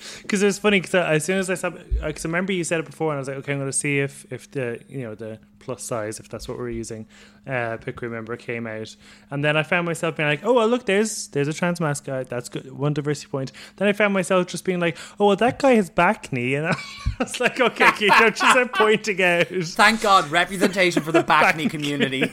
[0.22, 2.80] because it was funny because as soon as I saw, because I remember you said
[2.80, 5.02] it before, and I was like, okay, I'm going to see if if the you
[5.02, 7.06] know the plus size, if that's what we're using,
[7.46, 8.94] uh, pick remember came out,
[9.30, 12.06] and then I found myself being like, oh well, look, there's there's a trans mask
[12.06, 13.52] guy, that's good, one diversity point.
[13.76, 16.66] Then I found myself just being like, oh well, that guy has back knee, and
[16.66, 16.76] I
[17.18, 19.46] was like, okay, you know, just pointing out.
[19.48, 22.32] Thank God, representation for the back knee community.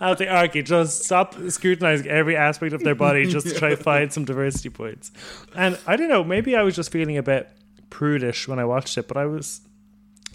[0.00, 3.76] I'll say, okay, just stop scrutinizing every aspect of their body just to try to
[3.76, 5.12] find some diversity points.
[5.54, 7.48] And I don't know, maybe I was just feeling a bit
[7.90, 9.60] prudish when I watched it, but I was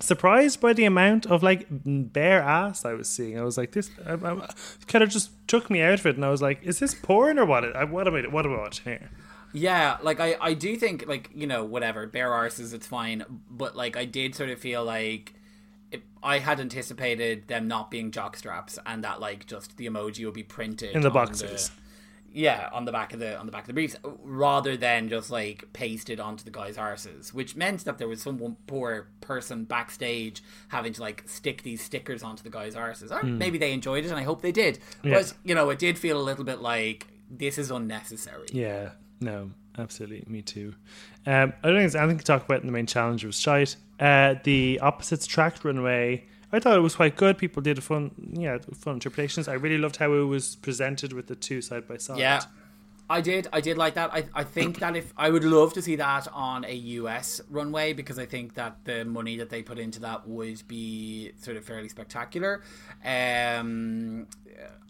[0.02, 3.39] surprised by the amount of like bare ass I was seeing.
[3.39, 4.50] I was like, this I, I,
[4.88, 7.39] kind of just took me out of it, and I was like, is this porn
[7.39, 7.76] or what?
[7.76, 8.21] I- What am I?
[8.28, 9.10] What am I watching here?
[9.54, 13.76] Yeah, like I, I do think like you know whatever bare arses it's fine, but
[13.78, 15.34] like I did sort of feel like
[15.95, 20.25] it, I had anticipated them not being jock straps and that like just the emoji
[20.25, 21.71] would be printed In the boxes.
[22.31, 25.29] yeah, on the back of the on the back of the briefs, rather than just
[25.31, 30.43] like pasted onto the guys' arses, which meant that there was some poor person backstage
[30.67, 33.12] having to like stick these stickers onto the guys' arses.
[33.12, 34.79] Or maybe they enjoyed it, and I hope they did.
[35.03, 35.13] Yeah.
[35.15, 38.47] But you know, it did feel a little bit like this is unnecessary.
[38.51, 38.89] Yeah,
[39.21, 40.73] no, absolutely, me too.
[41.25, 43.23] Um, I don't think there's anything to talk about in the main challenge.
[43.23, 43.77] It was shite.
[43.99, 46.25] Uh, the opposites tracked runway.
[46.51, 47.38] I thought it was quite good.
[47.38, 49.47] People did fun, yeah, fun interpretations.
[49.47, 52.19] I really loved how it was presented with the two side by side.
[52.19, 52.41] Yeah.
[53.08, 53.47] I did.
[53.53, 54.12] I did like that.
[54.13, 57.93] I, I think that if I would love to see that on a US runway
[57.93, 61.65] because I think that the money that they put into that would be sort of
[61.65, 62.63] fairly spectacular.
[63.03, 64.25] Um,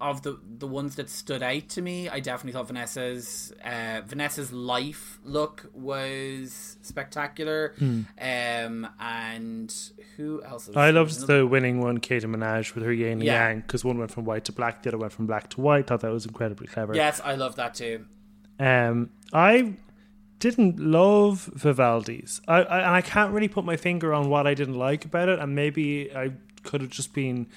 [0.01, 4.51] of the the ones that stood out to me, I definitely thought Vanessa's uh, Vanessa's
[4.51, 7.73] life look was spectacular.
[7.79, 9.73] Um, and
[10.17, 10.67] who else?
[10.67, 13.47] is- I loved the winning one, Keta Minaj, with her yin and Yeah.
[13.49, 15.87] yang, because one went from white to black, the other went from black to white.
[15.87, 16.93] Thought that was incredibly clever.
[16.95, 18.05] Yes, I love that too.
[18.59, 19.73] Um, I
[20.39, 22.41] didn't love Vivaldi's.
[22.47, 25.29] I, I and I can't really put my finger on what I didn't like about
[25.29, 26.31] it, and maybe I
[26.63, 27.47] could have just been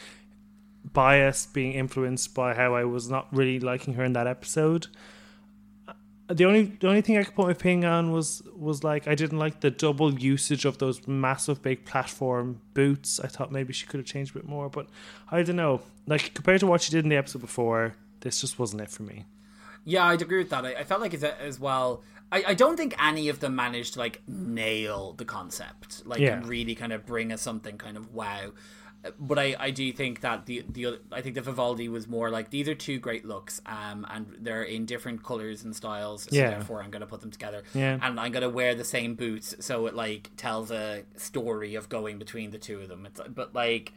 [0.84, 4.86] biased, being influenced by how I was not really liking her in that episode.
[6.30, 9.14] The only the only thing I could put my finger on was was like I
[9.14, 13.18] didn't like the double usage of those massive big platform boots.
[13.18, 14.88] I thought maybe she could have changed a bit more, but
[15.30, 15.80] I don't know.
[16.06, 19.04] Like compared to what she did in the episode before, this just wasn't it for
[19.04, 19.24] me.
[19.86, 20.66] Yeah, I'd agree with that.
[20.66, 22.02] I, I felt like as, as well.
[22.30, 26.34] I, I don't think any of them managed to like nail the concept, like Yeah.
[26.34, 28.50] and really kind of bring us something kind of wow.
[29.18, 32.30] But I, I do think that the the other- I think the Vivaldi was more
[32.30, 36.24] like these are two great looks, um, and they're in different colors and styles.
[36.24, 36.50] So Yeah.
[36.50, 37.98] therefore, I'm gonna put them together, Yeah.
[38.02, 42.18] and I'm gonna wear the same boots, so it like tells a story of going
[42.18, 43.06] between the two of them.
[43.06, 43.92] It's but like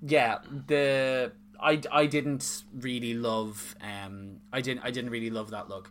[0.00, 5.68] yeah the i i didn't really love um i didn't i didn't really love that
[5.68, 5.90] look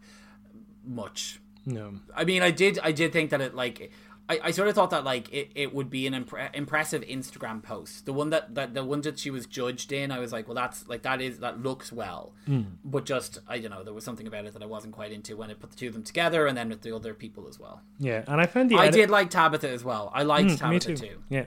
[0.86, 1.96] much No.
[2.16, 3.92] i mean i did i did think that it like
[4.30, 7.64] I, I sort of thought that like it, it would be an impre- impressive Instagram
[7.64, 8.06] post.
[8.06, 10.56] The one that, that the one that she was judged in, I was like, well,
[10.56, 12.34] that's like that is that looks well,
[12.84, 15.38] but just I don't know, there was something about it that I wasn't quite into
[15.38, 17.58] when I put the two of them together, and then with the other people as
[17.60, 17.82] well.
[18.00, 20.12] Yeah, and I found the I did like Tabitha as well.
[20.14, 20.96] I liked Mm, Tabitha too.
[20.98, 21.24] too.
[21.30, 21.46] Yeah.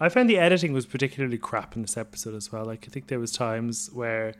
[0.00, 2.64] I found the editing was particularly crap in this episode as well.
[2.64, 4.34] Like I think there was times where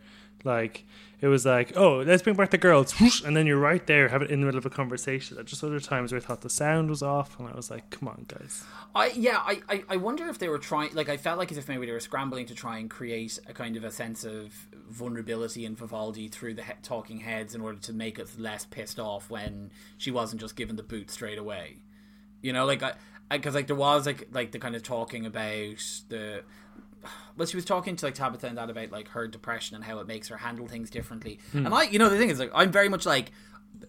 [0.44, 0.85] like
[1.22, 2.92] it was like, oh, let's bring back the girls,
[3.24, 5.38] and then you're right there having in the middle of a conversation.
[5.38, 7.90] And just other times where I thought the sound was off, and I was like,
[7.90, 8.64] come on, guys.
[8.94, 11.59] I yeah, I, I, I wonder if they were trying like I felt like as
[11.59, 14.52] if maybe they were scrambling to try and create a kind of a sense of
[14.88, 18.98] vulnerability in Vivaldi through the he- talking heads in order to make us less pissed
[18.98, 21.76] off when she wasn't just given the boot straight away.
[22.42, 22.94] You know, like I
[23.31, 26.42] because like there was like like the kind of talking about the
[27.36, 29.98] well, she was talking to like Tabitha and that about like her depression and how
[29.98, 31.38] it makes her handle things differently.
[31.52, 31.66] Hmm.
[31.66, 33.30] And I, you know, the thing is, like, I'm very much like,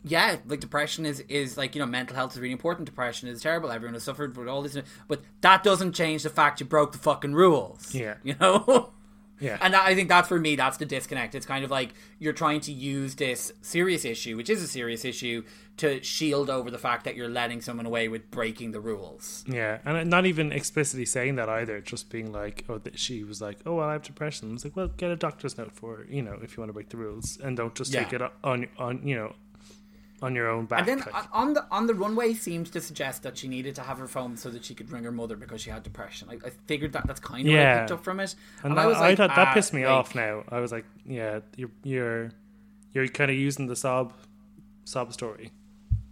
[0.03, 2.85] yeah, like depression is is like you know, mental health is really important.
[2.85, 3.71] Depression is terrible.
[3.71, 6.97] Everyone has suffered with all this, but that doesn't change the fact you broke the
[6.97, 7.93] fucking rules.
[7.93, 8.15] Yeah.
[8.23, 8.93] you know.
[9.39, 9.57] Yeah.
[9.59, 11.35] And that, I think that's for me, that's the disconnect.
[11.35, 15.03] It's kind of like you're trying to use this serious issue, which is a serious
[15.03, 15.43] issue,
[15.77, 19.43] to shield over the fact that you're letting someone away with breaking the rules.
[19.47, 21.81] Yeah, and not even explicitly saying that either.
[21.81, 24.49] Just being like, oh, she was like, oh, well, I have depression.
[24.49, 26.73] I was like, well, get a doctor's note for you know if you want to
[26.73, 29.33] break the rules, and don't just take it on on you know
[30.23, 30.79] on your own back.
[30.79, 31.27] And then like.
[31.33, 34.37] on- the on the runway seemed to suggest that she needed to have her phone
[34.37, 36.29] so that she could ring her mother because she had depression.
[36.31, 38.35] I, I figured that that's kind of what I picked up from it.
[38.63, 40.15] And, And, I I, was like, thought that ah, pissed me like, off.
[40.15, 42.31] Now I was like, yeah, you're you're
[42.93, 44.13] you're kind of using the sob
[44.85, 45.51] sob story.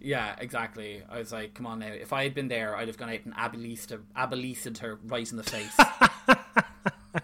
[0.02, 1.02] Yeah, exactly.
[1.08, 1.86] I was like, come on now.
[1.92, 5.42] If I had been there, I'd have gone out and abelised her right in the
[5.44, 5.76] face.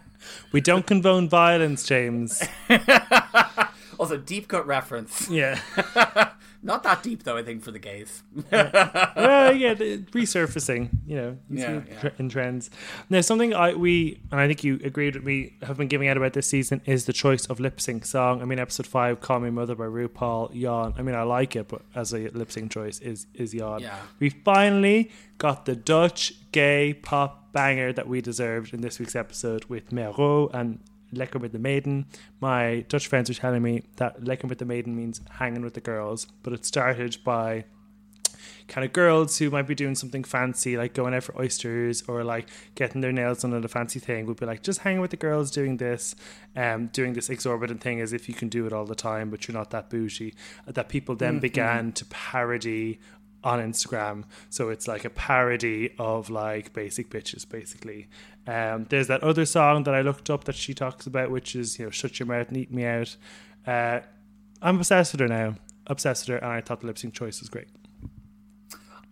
[0.52, 2.42] We don't condone violence, James.
[3.98, 5.28] also, deep cut reference.
[5.28, 5.60] Yeah.
[6.68, 7.36] Not that deep though.
[7.36, 8.22] I think for the gays.
[8.52, 12.10] well, yeah, resurfacing, you know, Yeah, yeah.
[12.18, 12.70] in trends.
[13.08, 16.16] Now, something I we and I think you agreed with me have been giving out
[16.16, 18.42] about this season is the choice of lip sync song.
[18.42, 20.94] I mean, episode five, "Call Me Mother" by RuPaul, yawn.
[20.98, 23.80] I mean, I like it, but as a lip sync choice is is yawn.
[23.80, 23.98] Yeah.
[24.20, 29.64] We finally got the Dutch gay pop banger that we deserved in this week's episode
[29.66, 30.80] with Mero and
[31.12, 32.06] Lekker with the Maiden.
[32.40, 35.80] My Dutch friends were telling me that Lekker with the Maiden means hanging with the
[35.80, 37.64] girls, but it started by
[38.68, 42.22] kind of girls who might be doing something fancy, like going out for oysters or
[42.22, 45.10] like getting their nails done at a fancy thing, would be like just hanging with
[45.10, 46.14] the girls doing this,
[46.54, 49.48] um, doing this exorbitant thing as if you can do it all the time, but
[49.48, 50.34] you're not that bougie.
[50.66, 53.00] That people then began to parody
[53.44, 54.24] on Instagram.
[54.50, 58.08] So it's like a parody of like basic bitches, basically.
[58.46, 61.78] Um, there's that other song that I looked up that she talks about, which is,
[61.78, 63.16] you know, shut your mouth and eat me out.
[63.66, 64.00] Uh,
[64.62, 65.54] I'm obsessed with her now.
[65.86, 67.68] Obsessed with her, and I thought the lip sync choice was great.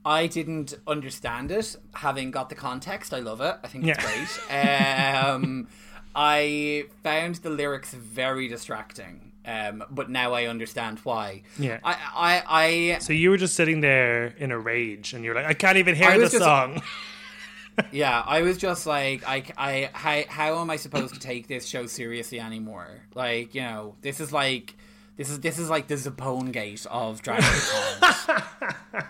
[0.05, 1.77] I didn't understand it.
[1.95, 3.57] Having got the context, I love it.
[3.63, 5.27] I think it's Yeah.
[5.27, 5.27] great.
[5.35, 5.69] Um,
[6.15, 11.43] I found the lyrics very distracting, um, but now I understand why.
[11.59, 11.79] Yeah.
[11.85, 15.47] I, I, I So you were just sitting there in a rage, and you're like,
[15.47, 16.83] I can't even hear the song.
[17.93, 21.67] yeah, I was just like, I, I, how, how am I supposed to take this
[21.67, 23.03] show seriously anymore?
[23.15, 24.75] Like, you know, this is like,
[25.17, 29.07] this is this is like the Zapone gate of Drag Race Holland.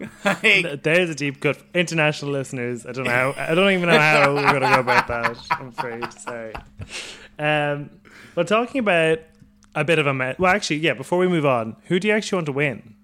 [0.24, 1.58] like, There's a deep cut.
[1.74, 3.32] International listeners, I don't know.
[3.32, 5.36] How, I don't even know how we're going to go about that.
[5.50, 6.12] I'm afraid.
[6.14, 6.54] Sorry.
[7.40, 7.90] Um,
[8.34, 9.20] but talking about
[9.74, 10.38] a bit of a mess.
[10.38, 10.94] Well, actually, yeah.
[10.94, 12.94] Before we move on, who do you actually want to win?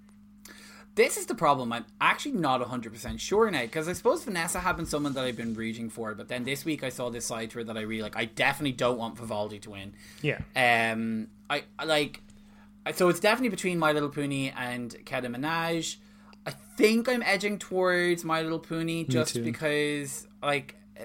[0.95, 1.73] This is the problem.
[1.73, 5.37] I'm actually not 100% sure now because I suppose Vanessa had been someone that I've
[5.37, 7.83] been rooting for, but then this week I saw this side to her that I
[7.83, 8.17] really like.
[8.17, 9.95] I definitely don't want Vivaldi to win.
[10.23, 10.41] Yeah.
[10.57, 12.23] Um, I, I like.
[12.95, 15.97] So it's definitely between My Little Pony and Keta Minaj.
[16.47, 21.05] I think I'm edging towards My Little Pony just because, like, uh,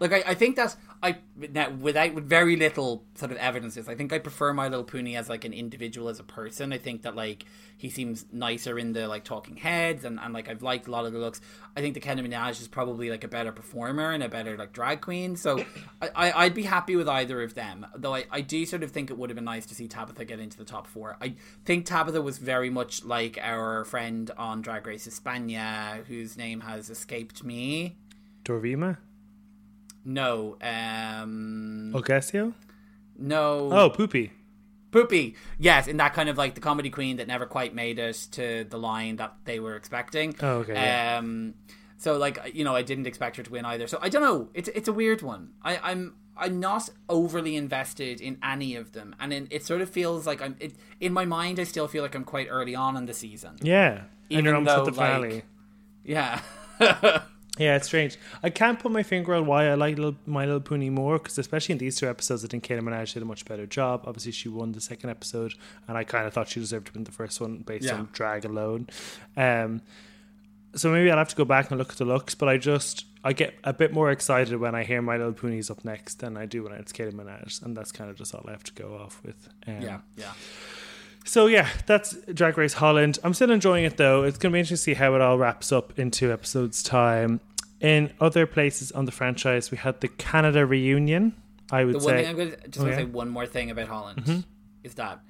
[0.00, 3.88] like I, I think that's I now without with very little sort of evidences.
[3.88, 6.72] I think I prefer My Little Pony as like an individual as a person.
[6.72, 7.44] I think that like
[7.76, 11.04] he seems nicer in the like talking heads and, and like I've liked a lot
[11.04, 11.40] of the looks.
[11.76, 14.72] I think the Keta Minaj is probably like a better performer and a better like
[14.72, 15.34] drag queen.
[15.34, 15.64] So
[16.00, 17.84] I, I I'd be happy with either of them.
[17.96, 20.24] Though I, I do sort of think it would have been nice to see Tabitha
[20.24, 21.16] get into the top four.
[21.20, 21.34] I
[21.64, 26.90] think Tabitha was very much like our friend on Drag Race España, whose name has
[26.90, 27.96] escaped me.
[28.44, 28.98] Dovima?
[30.04, 32.54] No, um, Ocasio?
[33.18, 33.70] no.
[33.72, 34.30] Oh, Pupi.
[34.90, 35.34] Pupi.
[35.58, 38.64] Yes, in that kind of like the comedy queen that never quite made it to
[38.68, 40.34] the line that they were expecting.
[40.42, 41.16] Oh, okay, yeah.
[41.18, 41.54] Um,
[41.96, 43.86] so like you know, I didn't expect her to win either.
[43.86, 44.48] So I don't know.
[44.54, 45.52] It's it's a weird one.
[45.62, 49.88] I, I'm I'm not overly invested in any of them, and in, it sort of
[49.88, 51.58] feels like I'm it, in my mind.
[51.60, 53.56] I still feel like I'm quite early on in the season.
[53.62, 53.92] Yeah.
[53.92, 55.34] and Even you're almost though, at the finale.
[55.34, 55.44] like-
[56.04, 56.40] Yeah.
[57.58, 58.16] Yeah, it's strange.
[58.42, 61.36] I can't put my finger on why I like little, My Little Pony more, because
[61.36, 64.04] especially in these two episodes, I think Keta Minaj did a much better job.
[64.06, 65.52] Obviously, she won the second episode,
[65.86, 67.96] and I kind of thought she deserved to win the first one based Yeah.
[67.96, 68.88] on drag alone.
[69.36, 69.82] Um,
[70.74, 73.04] so maybe I'll have to go back and look at the looks, but I just
[73.22, 76.38] I get a bit more excited when I hear My Little Pony's up next than
[76.38, 78.72] I do when it's Keta Minaj, and that's kind of just all I have to
[78.72, 79.50] go off with.
[79.66, 79.98] Um, yeah.
[80.16, 80.32] Yeah.
[81.24, 83.18] So yeah, that's Drag Race Holland.
[83.24, 84.24] I'm still enjoying it though.
[84.24, 86.82] It's going to be interesting to see how it all wraps up in two episodes'
[86.82, 87.40] time.
[87.80, 91.34] In other places on the franchise, we had the Canada reunion.
[91.70, 93.06] I would The one say, thing I'm gonna just Oh, want to yeah?
[93.06, 94.40] say one more thing about Holland Mm-hmm.
[94.84, 95.20] is that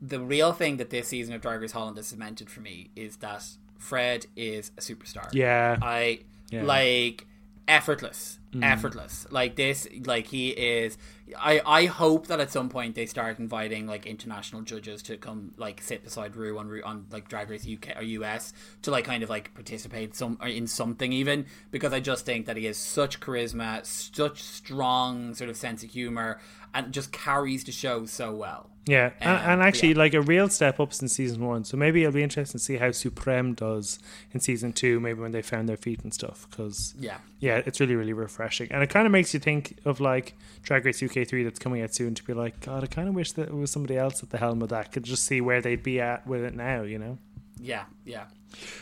[0.00, 3.16] the real thing that this season of Drag Race Holland has cemented for me is
[3.16, 3.44] that
[3.78, 5.28] Fred is a superstar.
[5.32, 6.20] yeah, I
[6.50, 6.62] Yeah.
[6.62, 6.66] Mm.
[6.66, 7.26] like
[7.66, 9.26] effortless, effortless.
[9.30, 10.96] Like this, like he is.
[11.36, 15.52] I I hope that at some point they start inviting like international judges to come
[15.56, 18.52] like sit beside Rue on on like Drag Race UK or US
[18.82, 22.56] to like kind of like participate some in something even because I just think that
[22.56, 26.40] he has such charisma, such strong sort of sense of humor,
[26.74, 28.70] and just carries the show so well.
[28.88, 29.98] Yeah, and, Um, and actually, yeah.
[29.98, 31.64] like a real step up since season one.
[31.64, 33.98] So maybe it'll be interesting to see how Supremme does
[34.32, 34.98] in season two.
[34.98, 37.18] Maybe when they found their feet and stuff, because Yeah.
[37.38, 40.86] yeah, it's really really refreshing, and it kind of makes you think of like Drag
[40.86, 42.14] Race UK three that's coming out soon.
[42.14, 44.38] To be like, God, I kind of wish that it was somebody else at the
[44.38, 44.90] helm of that.
[44.90, 46.82] Could just see where they'd be at with it now.
[46.82, 47.18] You know.
[47.60, 48.24] Yeah, yeah.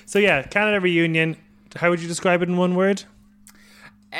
[0.04, 1.36] So yeah, Canada reunion.
[1.74, 3.02] How would you describe it in one word?
[4.12, 4.16] Uh,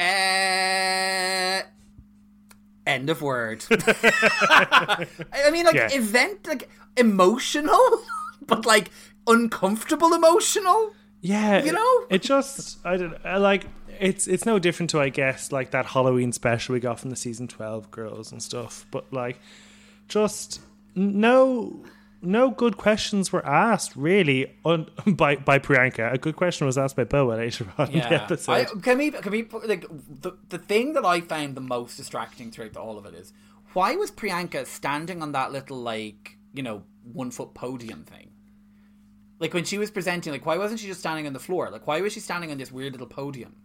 [2.87, 3.64] end of word.
[3.70, 5.89] I mean, like Yeah.
[5.93, 7.78] event, like emotional,
[8.47, 8.91] but like
[9.26, 10.93] uncomfortable emotional.
[11.20, 12.07] Yeah, You know?
[12.11, 13.64] it just I don't I like
[13.99, 17.16] it's it's no different to I guess like that Halloween special we got from the
[17.16, 19.41] season twelve girls and stuff, but like
[20.09, 20.61] just
[20.95, 21.82] no
[22.23, 26.12] no good questions were asked really on, by by Priyanka.
[26.12, 28.53] A good question was asked by Boa later on in the episode.
[28.53, 32.51] I, can we can we like the the thing that I found the most distracting
[32.51, 33.33] throughout all of it is
[33.73, 38.31] why was Priyanka standing on that little like you know one foot podium thing?
[39.39, 41.71] Like when she was presenting, like why wasn't she just standing on the floor?
[41.71, 43.57] Like why was she standing on this weird little podium?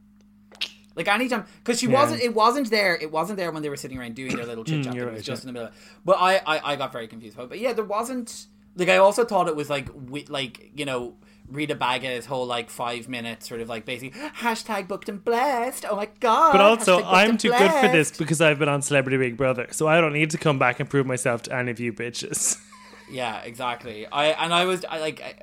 [0.96, 1.94] Like anytime, because she Yeah.
[1.94, 2.22] wasn't.
[2.22, 2.96] It wasn't there.
[2.96, 4.96] It wasn't there when they were sitting around doing their little chit chat.
[4.96, 5.50] It was right, just yeah.
[5.50, 5.68] in the middle.
[5.70, 5.80] of it.
[6.04, 7.38] But I, I, I got very confused.
[7.38, 8.48] But, but yeah, there wasn't.
[8.76, 11.16] Like I also thought it was like, wi- like you know,
[11.50, 15.86] Rita Baga's whole like five minutes sort of like basically hashtag booked and blessed.
[15.90, 16.54] Oh my god!
[16.54, 19.88] but also, I'm too good for this because I've been on Celebrity Big Brother, so
[19.88, 22.58] I don't need to come back and prove myself to any of you bitches.
[23.12, 24.08] Yeah, exactly.
[24.08, 25.22] I and I was I like.
[25.22, 25.34] I,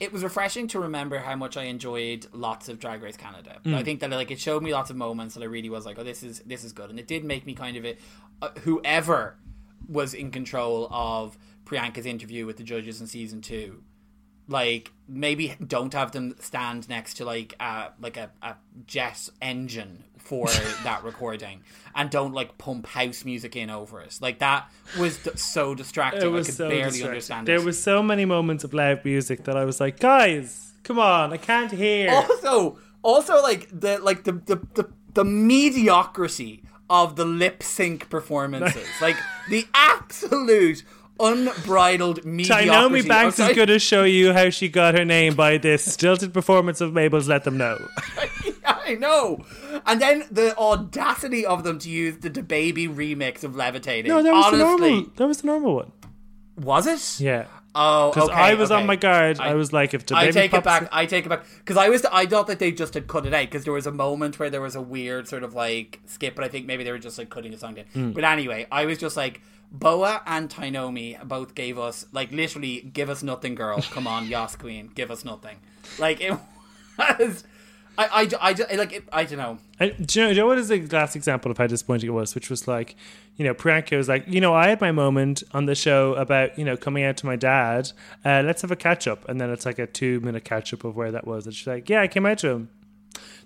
[0.00, 3.58] it was refreshing to remember how much I enjoyed lots of Drag Race Canada.
[3.64, 3.74] Mm.
[3.74, 5.98] I think that like it showed me lots of moments that I really was like,
[5.98, 7.96] oh, this is this is good, and it did make me kind of a,
[8.42, 9.36] uh, whoever
[9.88, 13.82] was in control of Priyanka's interview with the judges in season two.
[14.48, 20.04] Like maybe don't have them stand next to like a like a, a jet engine
[20.18, 20.46] for
[20.84, 21.60] that recording,
[21.94, 24.18] and don't like pump house music in over it.
[24.22, 26.22] Like that was d- so distracting.
[26.22, 27.64] It was I could so barely understand There it.
[27.64, 31.36] was so many moments of loud music that I was like, guys, come on, I
[31.36, 32.10] can't hear.
[32.10, 38.88] also also like the like the the the, the mediocrity of the lip sync performances
[39.02, 39.16] like
[39.50, 40.82] the absolute
[41.20, 45.58] unbridled mediocrity of- Banks is going to show you how she got her name by
[45.58, 47.78] this stilted performance of Mabel's Let Them Know.
[48.66, 49.44] I know.
[49.86, 54.08] And then the audacity of them to use the DaBaby remix of Levitating.
[54.08, 55.10] No, that was Honestly, the normal.
[55.16, 55.92] That was the normal one.
[56.56, 57.20] was it?
[57.24, 59.38] Yeah, Oh, because okay, I was on my guard.
[59.38, 60.88] I- I, was like, if the I take it back.
[60.90, 62.04] I take it back because I was.
[62.06, 64.50] I thought that they just had cut it out because there was a moment where
[64.50, 67.18] there was a weird sort of like skip, but I think maybe they were just
[67.18, 67.84] like cutting the song down.
[67.92, 68.10] Hmm.
[68.12, 73.10] But anyway, I was just like Boa and Tynomi both gave us like literally give
[73.10, 73.80] us nothing, girl.
[73.82, 75.58] Come on, Yas Queen, give us nothing.
[75.98, 76.32] Like it
[76.98, 77.44] was.
[77.98, 79.58] I, I, I, like it, I don't know.
[79.80, 82.08] I, do, you know, do you know what is the last example of how disappointing
[82.08, 82.32] it was?
[82.32, 82.94] Which was like,
[83.36, 86.56] you know, Priyanka was like, you know, I had my moment on the show about,
[86.56, 87.90] you know, coming out to my dad.
[88.24, 89.28] Uh, let's have a catch up.
[89.28, 91.46] And then it's like a two minute catch up of where that was.
[91.46, 92.70] And she's like, yeah, I came out to him.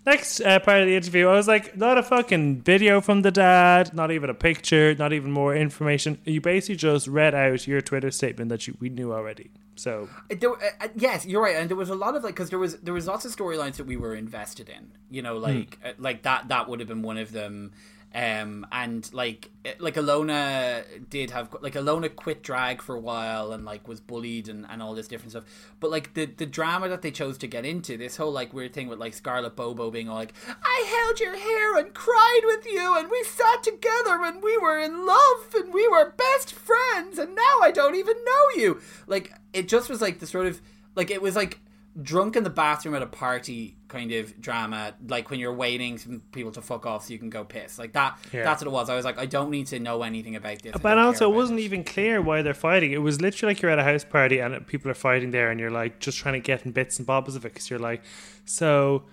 [0.04, 3.30] Next uh, part of the interview, I was like, not a fucking video from the
[3.30, 6.18] dad, not even a picture, not even more information.
[6.24, 9.50] You basically just read out your Twitter statement that you, we knew already.
[9.76, 12.50] So, There, uh, uh, yes, you're right, and there was a lot of like because
[12.50, 14.90] there was there was lots of storylines that we were invested in.
[15.10, 17.72] You know, like uh, like that that would have been one of them.
[18.14, 23.52] Um, and like uh, like Ilona did have like Ilona quit drag for a while
[23.52, 25.44] and like was bullied and, and all this different stuff.
[25.80, 28.74] But like the the drama that they chose to get into, this whole like weird
[28.74, 32.66] thing with like Scarlett Bobo being all like, I held your hair and cried with
[32.66, 37.18] you and we sat together and we were in love and we were best friends
[37.18, 38.80] and now I don't even know you.
[39.06, 40.60] Like it just was like the sort of
[40.94, 41.60] like it was like
[42.00, 44.80] drunk in the bathroom at a party kind of drama
[45.14, 47.92] like when you're waiting for people to fuck off so you can go piss like
[47.92, 48.44] that Yeah.
[48.44, 50.72] that's what it was i was like i don't need to know anything about this
[50.88, 52.90] But also, it wasn't even clear why they're fighting.
[52.92, 55.60] It was literally like you're at a house party and people are fighting there, and
[55.60, 58.02] you're like just trying to get in bits and bobs of it because you're like,
[58.44, 59.04] so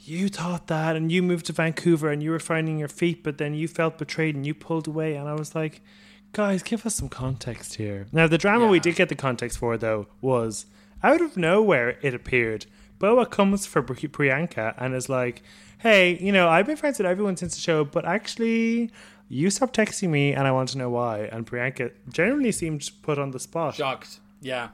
[0.00, 3.38] you thought that, and you moved to Vancouver, and you were finding your feet, but
[3.38, 5.80] then you felt betrayed and you pulled away, and I was like,
[6.32, 8.06] guys, give us some context here.
[8.12, 10.66] Now, the drama we did get the context for though was
[11.02, 11.98] out of nowhere.
[12.02, 12.66] It appeared
[13.04, 15.36] Boa comes for Pri- Priyanka and is like,
[15.78, 18.90] hey, you know, I've been friends with everyone since the show, but actually.
[19.30, 21.14] You stopped texting me, and I want to know why.
[21.32, 23.74] And Priyanka generally seemed put on the spot.
[23.74, 24.20] shocked
[24.52, 24.68] yeah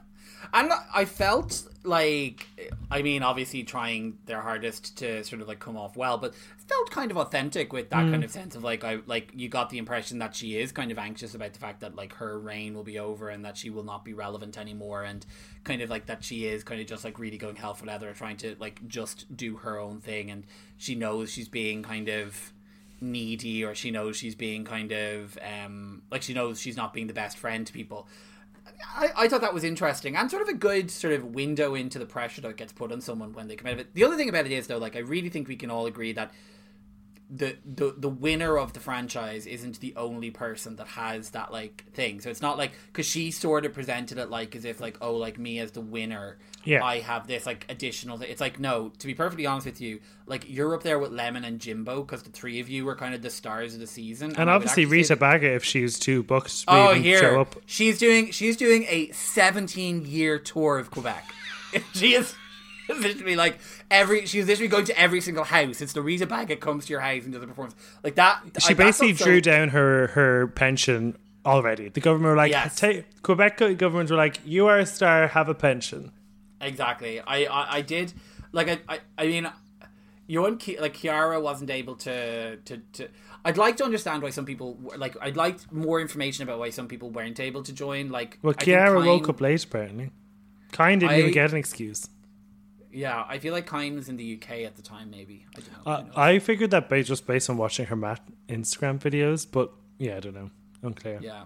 [0.53, 2.47] and i felt like
[2.91, 6.33] i mean obviously trying their hardest to sort of like come off well but
[6.67, 9.69] felt kind of authentic with that kind of sense of like i like you got
[9.69, 12.73] the impression that she is kind of anxious about the fact that like her reign
[12.75, 15.25] will be over and that she will not be relevant anymore and
[15.63, 18.13] kind of like that she is kind of just like really going hell for leather
[18.13, 20.45] trying to like just do her own thing and
[20.77, 22.53] she knows she's being kind of
[23.01, 27.07] needy or she knows she's being kind of um like she knows she's not being
[27.07, 28.07] the best friend to people
[28.95, 31.99] I, I thought that was interesting and sort of a good sort of window into
[31.99, 33.93] the pressure that gets put on someone when they come out of it.
[33.93, 36.13] The other thing about it is though, like I really think we can all agree
[36.13, 36.33] that
[37.33, 41.85] the, the the winner of the franchise isn't the only person that has that like
[41.93, 42.19] thing.
[42.19, 45.15] So it's not like because she sort of presented it like as if like oh
[45.15, 46.83] like me as the winner, Yeah.
[46.83, 48.17] I have this like additional.
[48.17, 51.11] Th- it's like no, to be perfectly honest with you, like you're up there with
[51.13, 53.87] Lemon and Jimbo because the three of you were kind of the stars of the
[53.87, 57.55] season, And would obviously Rita Baga, if she's too booked Oh, here show up.
[57.65, 61.23] she's doing she's doing a 17 year tour of Quebec.
[61.93, 62.35] she is
[62.89, 63.59] literally like
[63.89, 65.81] every she's literally going to every single house.
[65.81, 68.41] It's the Rita Baga comes to your house and does a performance like that.
[68.59, 71.89] She I- basically so- drew down her her pension already.
[71.89, 72.75] The government were like, Yes.
[72.75, 76.11] take, Quebec government were like, you are a star, have a pension.
[76.59, 77.19] Exactly.
[77.19, 78.13] I I, I did
[78.51, 79.49] like I, I I mean
[80.27, 83.07] you and Ki- like Kiara wasn't able to, to to
[83.43, 86.87] I'd like to understand why some people like I'd like more information about why some
[86.87, 90.11] people weren't able to join like Well, Kiara woke up late apparently.
[90.71, 92.07] Kind didn't I- even get an excuse.
[92.93, 95.45] Yeah, I feel like Kyne was in the UK at the time maybe.
[95.55, 95.91] I don't know.
[95.91, 96.31] Uh, I.
[96.33, 100.19] I figured that based just based on watching her Matt Instagram videos, but yeah, I
[100.19, 100.49] don't know.
[100.83, 101.19] Unclear.
[101.21, 101.43] Yeah.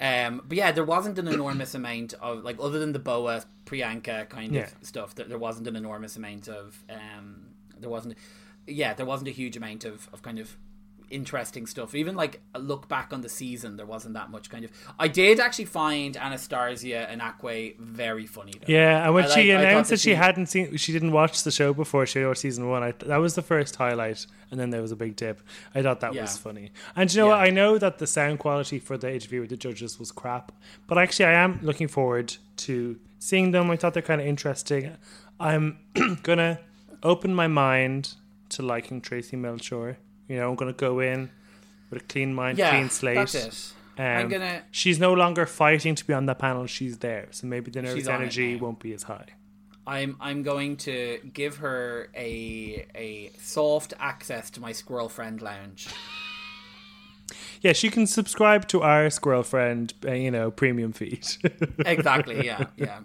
[0.00, 4.28] Um, but yeah, there wasn't an enormous amount of like other than the Boa Priyanka
[4.28, 4.62] kind Yeah.
[4.62, 5.14] of stuff.
[5.16, 8.16] That there wasn't an enormous amount of um, there wasn't.
[8.66, 10.56] Yeah, there wasn't a huge amount of, of kind of
[11.10, 11.94] interesting stuff.
[11.94, 14.70] Even like a look back on the season, there wasn't that much kind of.
[14.98, 18.52] I did actually find Anastarzia Anaquway very funny.
[18.52, 18.72] Though.
[18.72, 20.92] Yeah, and when I she like- I announced that that she she- hadn't seen, she
[20.92, 22.82] didn't watch the show before she watched season one.
[22.82, 25.40] I, that was the first highlight, and then there was a big dip.
[25.74, 26.22] I thought that Yeah.
[26.22, 26.70] was funny.
[26.96, 27.36] And you know Yeah.
[27.38, 27.46] what?
[27.46, 30.52] I know that the sound quality for the interview with the judges was crap,
[30.86, 33.70] but actually, I am looking forward to seeing them.
[33.70, 34.96] I thought they're kind of interesting.
[35.38, 35.78] I'm
[36.22, 36.60] gonna
[37.02, 38.14] open my mind
[38.50, 39.96] to liking Traci Melchor.
[40.30, 41.28] You know, I'm gonna go in
[41.90, 43.16] with a clean mind, Yeah, clean slate.
[43.16, 43.72] that's it.
[43.98, 46.66] I'm Um, gonna- She's no longer fighting to be on the panel.
[46.66, 49.26] She's there, so maybe the nervous She's on it energy won't be as high.
[49.88, 55.88] I'm I'm going to give her a a soft access to my squirrel friend lounge.
[57.60, 61.26] Yeah, she can subscribe to our squirrel friend, uh, you know, premium feed.
[61.86, 62.44] Exactly.
[62.46, 62.66] Yeah.
[62.76, 63.00] Yeah.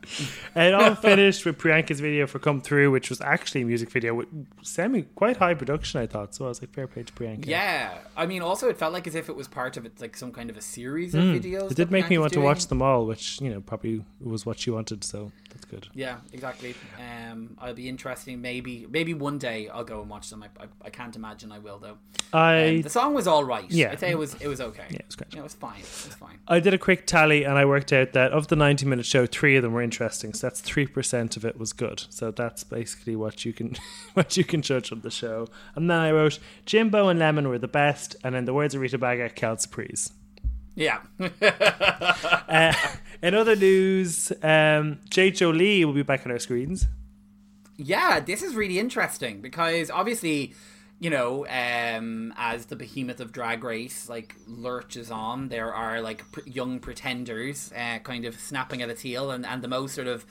[0.53, 4.13] and all finished with Priyanka's video for "Come Through," which was actually a music video
[4.13, 4.27] with
[4.61, 5.99] semi quite high production.
[5.99, 6.45] I thought so.
[6.45, 7.47] I was like, fair play to Priyanka.
[7.47, 10.15] Yeah, I mean, also it felt like as if it was part of it, like
[10.15, 11.61] some kind of a series of videos.
[11.61, 11.71] Hmm.
[11.71, 14.45] It did make me Bianca's want to watch them all, which you know probably was
[14.45, 15.03] what she wanted.
[15.03, 15.87] So that's good.
[15.93, 16.75] Yeah, exactly.
[16.99, 18.41] Um, I'll be interesting.
[18.41, 20.43] Maybe, maybe one day I'll go and watch them.
[20.43, 21.97] I, I, I can't imagine I will though.
[22.33, 23.69] I Um, the song was all right.
[23.71, 23.91] Yeah.
[23.91, 24.83] I'd say it was it was okay.
[24.89, 25.33] Yeah, it was great.
[25.33, 25.79] Know, it was fine.
[25.79, 26.39] It was fine.
[26.47, 29.25] I did a quick tally and I worked out that of the 90 minute show,
[29.25, 30.33] three of them were interesting.
[30.33, 32.03] So that's 3% of it was good.
[32.09, 33.77] So that's basically what you can
[34.13, 35.47] what you can judge on the show.
[35.75, 38.17] And then I wrote Jimbo and Lemon were the best.
[38.25, 40.11] And in the words of Rita Baga, Cal Surprise.
[40.75, 40.99] Yeah.
[42.47, 42.73] Uh,
[43.21, 46.87] in other news, um, Jade Jolie will be back on our screens.
[47.77, 50.53] yeah, this is really interesting because obviously,
[50.99, 56.29] you know, um, as the behemoth of Drag Race like lurches on, there are like
[56.31, 60.07] pr- young pretenders, uh, kind of snapping at its heel, and and the most sort
[60.07, 60.25] of.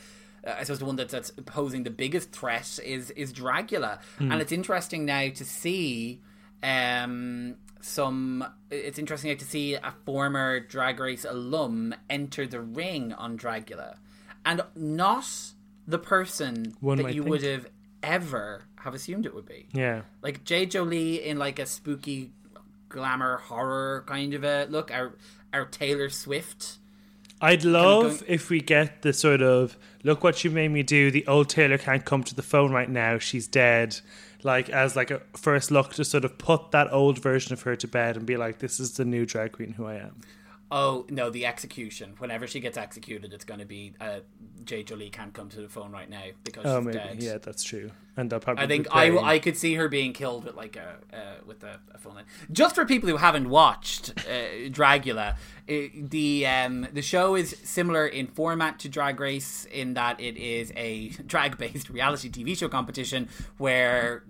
[0.47, 4.41] Uh, I suppose the one that's, that's posing the biggest threat is is Dragula, and
[4.41, 6.21] it's interesting now to see
[6.63, 8.45] um, some.
[8.71, 13.97] It's interesting to see a former Drag Race alum enter the ring on Dragula,
[14.45, 15.27] and not
[15.87, 17.31] the person One that you think.
[17.31, 17.67] would have
[18.03, 19.67] ever have assumed it would be.
[19.73, 20.03] Yeah.
[20.23, 22.33] Like Jade Jolie in like a spooky
[22.89, 24.91] glamour horror kind of a look.
[24.91, 25.15] Our
[25.53, 26.79] our Taylor Swift.
[27.41, 31.11] I'd love going- if we get the sort of look what you made me do.
[31.11, 33.19] The old Taylor can't come to the phone right now.
[33.19, 34.01] She's dead.
[34.45, 37.75] Like as like a first look to sort of put that old version of her
[37.77, 40.21] to bed and be like, this is the new drag queen who I am.
[40.77, 42.15] Oh no, the execution.
[42.19, 44.21] Whenever she gets executed, it's going to be uh,
[44.65, 46.99] Jade Jolie can't come to the phone right now because Oh, she's maybe.
[46.99, 47.23] dead.
[47.23, 47.93] Yeah, that's true.
[48.17, 48.65] And they'll probably.
[48.65, 51.17] I think I, I could see her being killed with like a uh,
[51.47, 52.25] with a, a phone line.
[52.51, 58.05] Just for people who haven't watched uh, Dragula, uh, the um, the show is similar
[58.09, 62.67] in format to Drag Race in that it is a drag based reality TV show
[62.69, 64.25] competition where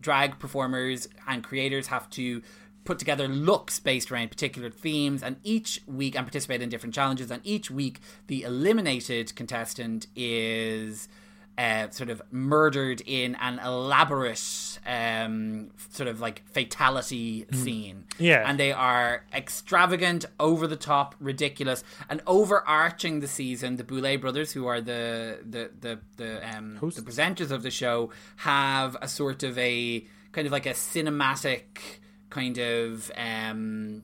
[0.00, 2.42] drag performers and creators have to
[2.84, 7.30] put together looks based around particular themes and each week and participate in different challenges
[7.30, 11.08] and each week the eliminated contestant is
[11.56, 18.04] uh, sort of murdered in an elaborate um, sort of like fatality scene.
[18.18, 18.42] Yeah.
[18.46, 23.76] And they are extravagant, over the top, ridiculous, and overarching the season.
[23.76, 28.10] The Boulet brothers, who are the the the the, um, the presenters of the show,
[28.36, 32.00] have a sort of a kind of like a cinematic
[32.34, 34.02] kind of um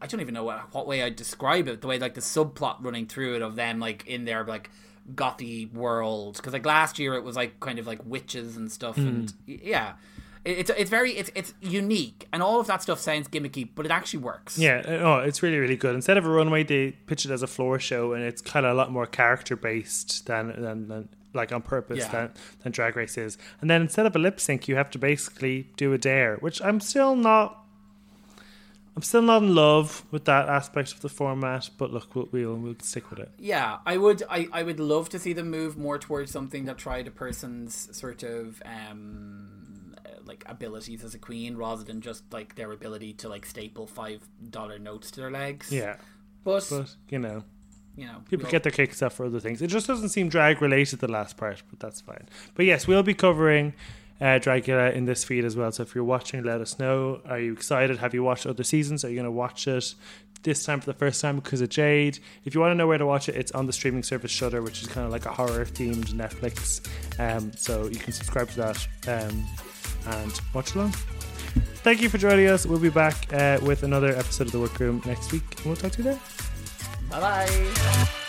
[0.00, 1.80] I- don't even know what, what way I'd describe it.
[1.82, 4.70] The way like the subplot running through it of them like in their like
[5.14, 8.96] gothy world because like last year it was like kind of like witches and stuff
[8.96, 9.92] and y- yeah
[10.44, 13.90] it's it's very it's it's unique, and all of that stuff sounds gimmicky, but it
[13.90, 14.56] actually works.
[14.56, 15.96] Yeah, uh, oh, it's really really good.
[15.96, 18.70] Instead of a runway, they pitch it as a floor show, and it's kind of
[18.70, 22.10] a lot more character based than than, than like on purpose Yeah.
[22.10, 22.30] than,
[22.62, 23.38] than Drag Race is.
[23.60, 26.60] And then instead of a lip sync, you have to basically do a dare, which
[26.62, 27.62] I'm still not.
[28.94, 32.54] I'm still not in love with that aspect of the format, but look, we'll we'll,
[32.56, 33.30] we'll stick with it.
[33.38, 34.22] Yeah, I would.
[34.30, 37.94] I, I would love to see them move more towards something that tried a person's
[37.94, 43.28] sort of um like abilities as a queen, rather than just like their ability to
[43.28, 45.70] like staple five dollar notes to their legs.
[45.70, 45.96] Yeah,
[46.42, 47.44] but, but you know,
[47.96, 49.62] you know, people get their kicks off for other things.
[49.62, 52.28] It just doesn't seem drag related the last part, but that's fine.
[52.54, 53.72] But yes, we'll be covering
[54.20, 55.72] uh, Dragula in this feed as well.
[55.72, 57.20] So if you're watching, let us know.
[57.28, 57.98] Are you excited?
[57.98, 59.04] Have you watched other seasons?
[59.04, 59.94] Are you going to watch it
[60.42, 62.18] this time for the first time because of Jade?
[62.44, 64.62] If you want to know where to watch it, it's on the streaming service Shudder,
[64.62, 66.86] which is kind of like a horror themed Netflix.
[67.18, 69.46] Um, so you can subscribe to that um,
[70.06, 70.92] and watch along.
[71.82, 72.66] Thank you for joining us.
[72.66, 75.44] We'll be back uh, with another episode of the Werkroom next week.
[75.58, 76.55] And we'll talk to you then.
[77.10, 78.25] 拜拜。